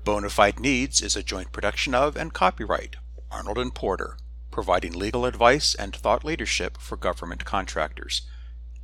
Bona 0.04 0.30
Fide 0.30 0.60
Needs 0.60 1.02
is 1.02 1.16
a 1.16 1.24
joint 1.24 1.52
production 1.52 1.94
of 1.94 2.18
and 2.18 2.34
copyright 2.34 2.96
Arnold 3.30 3.58
and 3.58 3.74
Porter, 3.74 4.18
providing 4.50 4.92
legal 4.92 5.26
advice 5.26 5.74
and 5.74 5.96
thought 5.96 6.26
leadership 6.26 6.78
for 6.78 6.98
government 6.98 7.46
contractors 7.46 8.24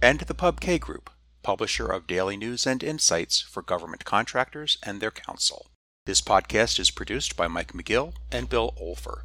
and 0.01 0.19
the 0.19 0.35
PubK 0.35 0.79
Group, 0.79 1.09
publisher 1.41 1.87
of 1.87 2.07
daily 2.07 2.37
news 2.37 2.67
and 2.67 2.83
insights 2.83 3.41
for 3.41 3.63
government 3.63 4.05
contractors 4.05 4.77
and 4.83 5.01
their 5.01 5.11
counsel. 5.11 5.71
This 6.05 6.21
podcast 6.21 6.79
is 6.79 6.91
produced 6.91 7.35
by 7.35 7.47
Mike 7.47 7.73
McGill 7.73 8.13
and 8.31 8.47
Bill 8.47 8.73
Olver. 8.79 9.23